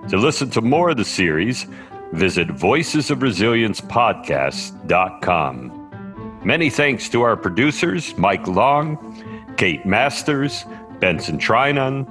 To 0.09 0.17
listen 0.17 0.49
to 0.51 0.61
more 0.61 0.91
of 0.91 0.97
the 0.97 1.05
series, 1.05 1.67
visit 2.13 2.49
Voices 2.49 3.11
of 3.11 3.21
Resilience 3.21 3.81
voicesofresiliencepodcast.com. 3.81 6.41
Many 6.43 6.69
thanks 6.69 7.09
to 7.09 7.21
our 7.21 7.37
producers, 7.37 8.17
Mike 8.17 8.47
Long, 8.47 9.53
Kate 9.57 9.85
Masters, 9.85 10.65
Benson 10.99 11.37
Trinon, 11.37 12.07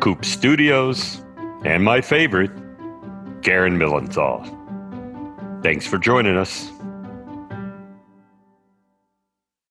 Coop 0.00 0.24
Studios, 0.24 1.22
and 1.64 1.82
my 1.82 2.00
favorite, 2.00 2.52
Karen 3.42 3.76
Milenthal. 3.76 4.54
Thanks 5.62 5.86
for 5.86 5.98
joining 5.98 6.36
us. 6.36 6.70